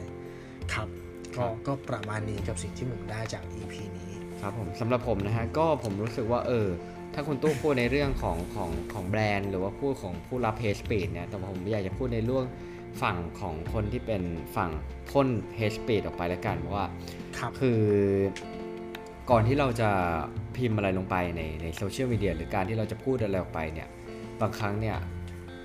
[0.72, 0.88] ครับ
[1.36, 4.10] ครัก็บก็ประมาณนี้กับสิ่งที่ผมได้จาก EP นี้
[4.40, 6.68] ครับผมสำหรับผมนะฮะก็ผมรู้สึกว่าเออ
[7.14, 12.46] ถ้าคุณตู้พูดในเรื่องของของของแบรนด์ หรือว่าพูดของผู้รับ hate speech เนี่ยแต่ผมอยากจะพูดในเรื่อง
[13.02, 14.22] ฝั่งของคนที่เป็น
[14.56, 14.70] ฝั่ง
[15.10, 16.86] พ่น hate speech ออกไปแล้วกันว่า
[17.38, 17.80] ครับคือ
[19.30, 19.90] ก่อนที่เราจะ
[20.56, 23.88] พิมพ์อะไรลงไปในในโซเชียลมีเดียหรือการที่เราจะพูดอะไรออกไปเนี่ย
[24.40, 24.96] บางครั้งเนี่ย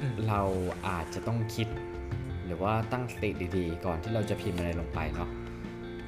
[0.02, 0.42] อืมเรา
[0.88, 1.68] อาจจะต้องคิด
[2.48, 5.30] หรือว่าตั้งสติดีๆ ก่อนที่เราจะพิมพ์อะไรลงไปเนาะ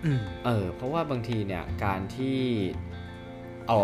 [0.05, 2.39] อืมเออ เพราะว่าบางทีเนี่ยการที่
[3.67, 3.77] เอา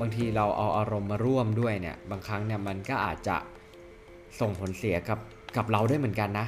[0.00, 3.36] บางทีเราเอาอารมณ์มาร่วมด้วยเนี่ย บางครั้งเนี่ยมันก็อาจจะ
[4.40, 5.18] ส่งผลเสียกับ
[5.56, 6.46] กับเราได้เหมือนกันนะ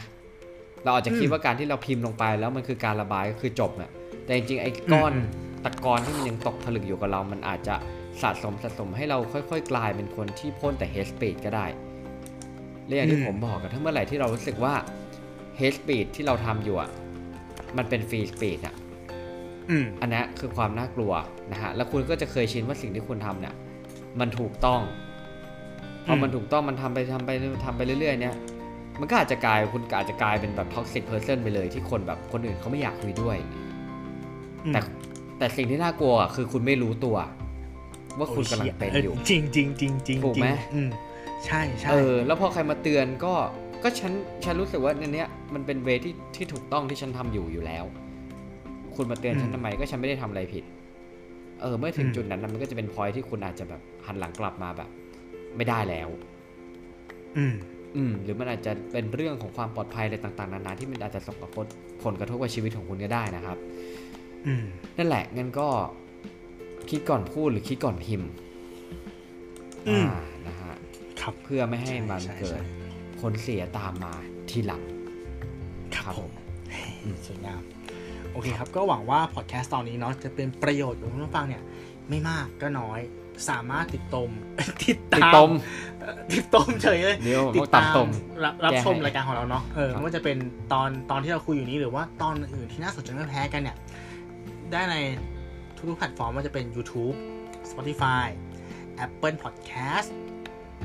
[0.85, 3.91] เราอาจจะคิดอืมว่าการที่เราพิมพ์ลงไปแล้วมันคือการระบายก็คือจบเนี่ย
[4.25, 5.27] แต่จริงๆไอ้ก้อนอืม
[5.65, 7.75] ตะกอนที่มันยังตกผลึกอยู่กับเรา มันอาจจะ
[8.23, 11.67] สะสมสะสมให้เราค่อย ๆ กลายเป็นคนที่พ่นแต่ hate speech ก็ได้
[12.87, 16.91] และอย่างที่ผมบอกกันถ้าเมื่อไหร่ที่เรารู้สึกว่า hate speech ที่เราทำอยู่อะ
[17.77, 18.75] มันเป็น free speech อะ
[19.71, 21.13] อืมอันนี้คือความน่ากลัว
[21.53, 23.55] นะฮะ แล้วคุณก็จะเคยชินว่าสิ่งที่คุณทำเนี่ย
[24.21, 24.81] มันถูกต้อง
[26.07, 27.31] พอมันถูกต้องมันทำไปทำไป
[27.65, 28.37] ทำไปเรื่อยๆ เนี่ย
[29.01, 33.37] มันก็อาจจะกลายคุณอาจจะกลายเป็นแบบ toxic person ไปเลยที่คนแบบคนอื่นเขาไม่อยากคุยด้วย
[34.73, 34.81] แต่
[35.39, 37.17] แต่สิ่งที่น่ากลัวอะคือคุณไม่รู้ตัว
[38.19, 40.89] ว่าคุณกำลังเป็นอยู่ จริงจริงจริงจริงถูกไหมอืม
[41.47, 43.35] ใช่ใช่เออ แล้วพอใครมาเตือนก็
[43.83, 44.13] ก็ฉัน
[44.45, 47.85] ฉันรู้สึกว่าในเนี้ย มันเป็นเวที่ที่ถูกต้องที่ฉันทำอยู่อยู่แล้ว
[48.97, 50.65] คุณมาเตือนฉันทำไมก็ฉันไม่ได้ทำอะไรผิด
[51.61, 54.91] เออ เมื่อถึงจุดนั้นนะมันก็จะเป็นพอยที่คุณอาจจะแบบหันหลังกลับมาแบบ
[55.57, 56.09] ไม่ได้แล้ว
[57.37, 57.55] อืม
[57.97, 61.67] อืม หรือมันอาจจะเป็นเรื่องของความปลอดภัยอะไรต่าง ๆ นานาที่มันอาจจะส่งผล
[62.05, 63.57] ผลกระทบกับชีวิตของคุณก็ได้นะครับ
[64.47, 64.65] อืม
[64.99, 65.69] นั่นแหละงั้นก็
[66.91, 68.29] คิดก่อนพูดหรือคิดก่อนพิมพ์
[69.89, 70.75] อืมอ่านะฮะ
[71.21, 72.83] ครับเพื่อไม่ให้มันใช่เกิดใช่
[73.21, 74.13] ผลเสียตามมา
[74.51, 74.83] ทีหลัง
[75.97, 76.31] ครับผม
[77.03, 77.63] อืมสวยงาม
[78.33, 81.63] โอเคครับ ก็หวังว่าพอดแคสต์ตอนนี้เนาะจะเป็นประโยชน์กับคุณผู้ฟังเนี่ย
[82.09, 83.01] ไม่มากก็น้อย
[83.49, 84.31] สามารถติดตม
[84.85, 85.51] ติดตามติดตม
[86.01, 88.09] เอ่อติดตมเฉยเลยเดี๋ยวติต้อดงตัตาดมตม
[88.45, 90.37] รับรับแก้ชมให้รายการของเราเนาะเออครับไม่ว่าจะเป็น
[90.73, 93.77] ตอนตอนที่เราคุยอยู่นี้หรือว่าตอนอื่นที่น่าสนใจไม่แพ้กันเนี่ย
[94.73, 94.97] ได้ใน
[95.77, 97.17] ทุกๆแพลตฟอร์มว่าจะเป็น YouTube
[97.71, 98.27] Spotify
[99.05, 100.09] Apple Podcast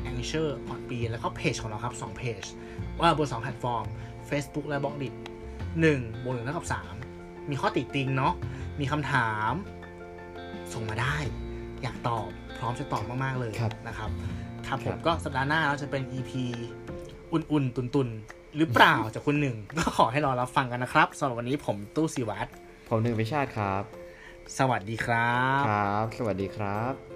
[0.09, 2.43] Anchor Podbean แล้วก็เพจของเราครับ2เพจ
[2.99, 3.85] ว่าบน2แพลตฟอร์ม
[4.29, 5.09] Facebook และ b ล็อกดิ
[5.67, 6.67] 1บวก1เท่ากับ
[7.09, 8.33] 3มีข้อติติงเนาะ
[8.79, 9.53] มีคำถาม
[10.73, 11.15] ส่งมาได้
[11.83, 14.09] อยากตอบพร้อมจะตอบมาก ๆ เลยครับนะครับ
[14.67, 16.31] ครับผครัมบก็สัปดาห์หน้าเราจะเป็น EP
[17.31, 22.49] อุ่น ๆ ตุน ๆ หรือเปล่าจากคุณหนึ่ง ก็ขอให้รอรับฟังกันนะครับสำหรับวันนี้ผมตู้สิวัตร
[22.89, 23.83] ผมหนึ่งพิชาติครับ
[24.57, 27.06] สวัสดีครับ ครับ สวัสดีครับ